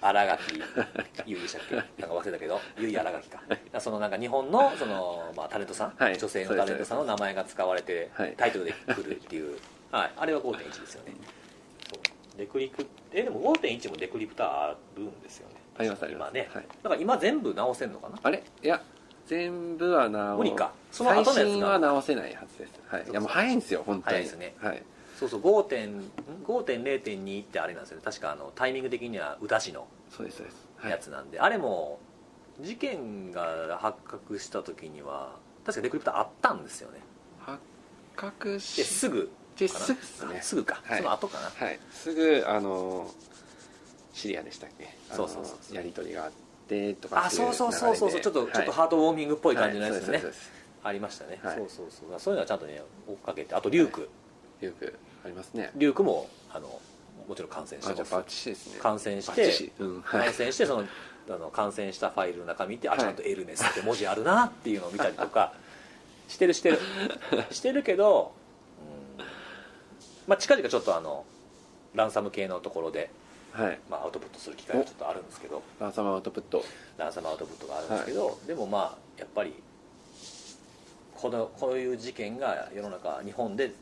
[0.00, 0.62] 新垣結
[1.24, 1.74] 衣でしたっけ？
[1.74, 3.80] なんか忘れたけど結衣新垣か。
[3.80, 6.18] そのなんか日本のその、まあ、タレントさん、はい。
[6.18, 8.34] 女性のタレントさんの名前が使われてはい。
[8.36, 9.58] タイトルで来るっていう、
[9.90, 11.12] はい、あれは5.1ですよね。
[11.92, 12.38] そう。
[12.38, 15.54] デクリプえでも5.1もデクリプターあるんですよね。
[15.78, 16.30] ありますあります。
[16.30, 16.64] 今ね、はい。
[16.82, 18.18] だから今全部直せんのかな？
[18.22, 18.42] あれ？
[18.62, 18.80] いや
[19.26, 20.72] 全部は直無理か。
[20.92, 22.72] その後のやつが最新は直せないはずです。
[22.86, 23.04] はい。
[23.10, 24.16] いやもう早いんですよ本当に。
[24.16, 24.54] 早いですね。
[24.58, 24.82] はい
[25.18, 26.02] そうそう5.0.2
[26.46, 28.02] 5.0.2ってあれなんですよね。
[28.04, 30.66] 確かあのタイミング的には宇田市のそうですそうです。
[30.76, 30.90] はい。
[30.90, 31.98] やつなんで、あれも
[32.60, 37.00] 事件が発覚した時には確かデクリプターあったんですよね。
[37.40, 37.58] 発
[38.14, 39.94] 覚でしすぐす
[40.26, 40.38] ぐね。
[40.40, 40.98] あすぐか、はい。
[40.98, 41.66] その後かな。
[41.66, 41.80] はい。
[41.90, 43.10] すぐあの
[44.12, 44.88] シリアでしたっけ？
[45.10, 46.30] そうそうそうやり取りがあっ
[46.68, 48.10] てとかあそうそうそうそう。
[48.10, 50.22] そうちょっと、ちょっとハートウォーミングっぽい感じのやつですね、
[50.82, 51.86] ありましたね、はいそうそう。
[51.90, 53.54] そうそういうのはちゃんとね追っかけて。
[53.54, 54.08] あとリューク、
[54.60, 54.94] よく
[55.26, 55.70] ありますね。
[55.74, 56.80] リュークもあの
[57.28, 58.12] もちろん感染してます。
[58.12, 58.78] バッチシですね。
[58.80, 59.72] 感染してシ。
[59.80, 60.00] うん。
[60.02, 60.24] はい。
[60.26, 60.84] 感染してその
[61.28, 62.98] あの感染したファイルの中見て、はい。
[62.98, 65.52] あちゃんと「エルネス」って文字あるなっていうのを見たりとか
[66.28, 66.78] してるしてる。
[67.50, 68.32] してるけど、
[69.18, 69.24] うん。
[70.28, 71.24] まあ、近々ちょっとあの
[71.94, 73.10] ランサム系のところで、
[73.52, 73.80] はい。
[73.90, 76.64] まあ、アウトプットする機会がちょっとあるんですけどランサムアウトプット。
[76.96, 79.54] ランサムアウトプットがあるんですけど、でもまあやっぱり
[81.14, 83.72] このこういう事件が世の中日本で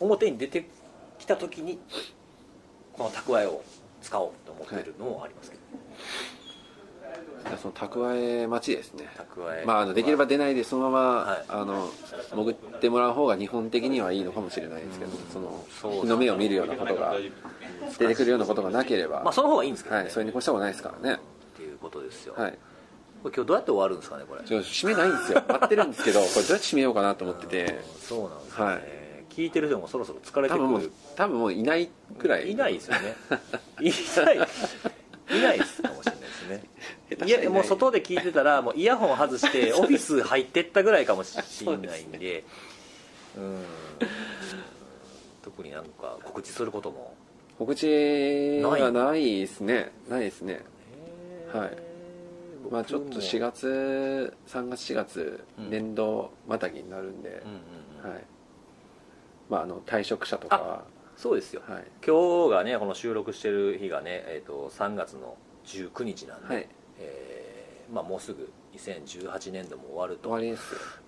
[0.00, 0.68] 表に出て
[1.18, 1.78] きた時に
[2.92, 3.62] この蓄えを
[4.02, 5.62] 使おうと思ってるのもありますけど、
[7.44, 9.08] じゃあその蓄え待ちですね。
[9.16, 9.64] 蓄え。
[9.64, 11.44] まああのできれば出ないでそのまま、はい。
[11.48, 11.90] あの
[12.30, 15.40] 潜ってもらう方が日本的にはいいのかもしれないですけど、そ
[15.88, 17.16] の日の目を見るようなことが
[17.98, 21.16] 出てくるようなことがなければ、まあその方がいいんですけどね、はい、それに越したことないですからね。
[21.16, 22.58] っていうことですよ、はい。
[23.24, 24.40] 今日どうやって終わるんですかねこれ。
[24.42, 25.42] 締めないんですよ。
[25.48, 27.64] 待ってるんですけどこれどうやって締めようかなと思ってて。
[27.64, 29.07] うんそうなんですね、はい
[29.38, 30.90] 聞いてる人もそろそろ疲れてくる。
[31.14, 31.88] 多分もういない
[32.18, 32.50] くらい。
[32.50, 33.14] いないですよね。
[33.80, 34.36] いない。
[35.30, 36.64] いないですかもしれないですね。
[37.24, 42.42] いやもう外で聞いてたらもうイヤホン外してオフィス入ってったぐらいかもしれないんで。
[43.36, 43.64] うん。
[45.44, 47.14] 特になんか告知することも。
[47.58, 49.92] 告知はないですね。
[50.08, 50.64] ないですね。
[51.52, 51.78] はい。
[52.64, 55.70] 僕まあちょっとも4月3月4月うん。
[55.70, 58.10] 年度またぎになるんで、うんうんうん。
[58.10, 58.24] はい
[59.48, 60.84] まああの退職者とかは。
[61.16, 61.62] そうですよ。
[61.66, 61.84] はい。
[62.06, 66.68] 今日がねこの収録してる日がね、えー、と3月の19日なんで、はい。
[67.00, 70.56] えーまあ、もうすぐ2018年度も終わる終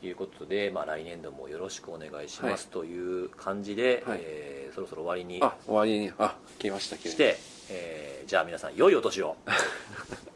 [0.00, 4.20] ということで、まあ、来年度もよろしくお願いします、はという感じで、はい。
[4.22, 7.14] えーそろそろ終わりにあ終わりにあ来ました急に。
[7.14, 7.36] して、
[7.70, 9.36] えーじゃあ皆さん良いお年を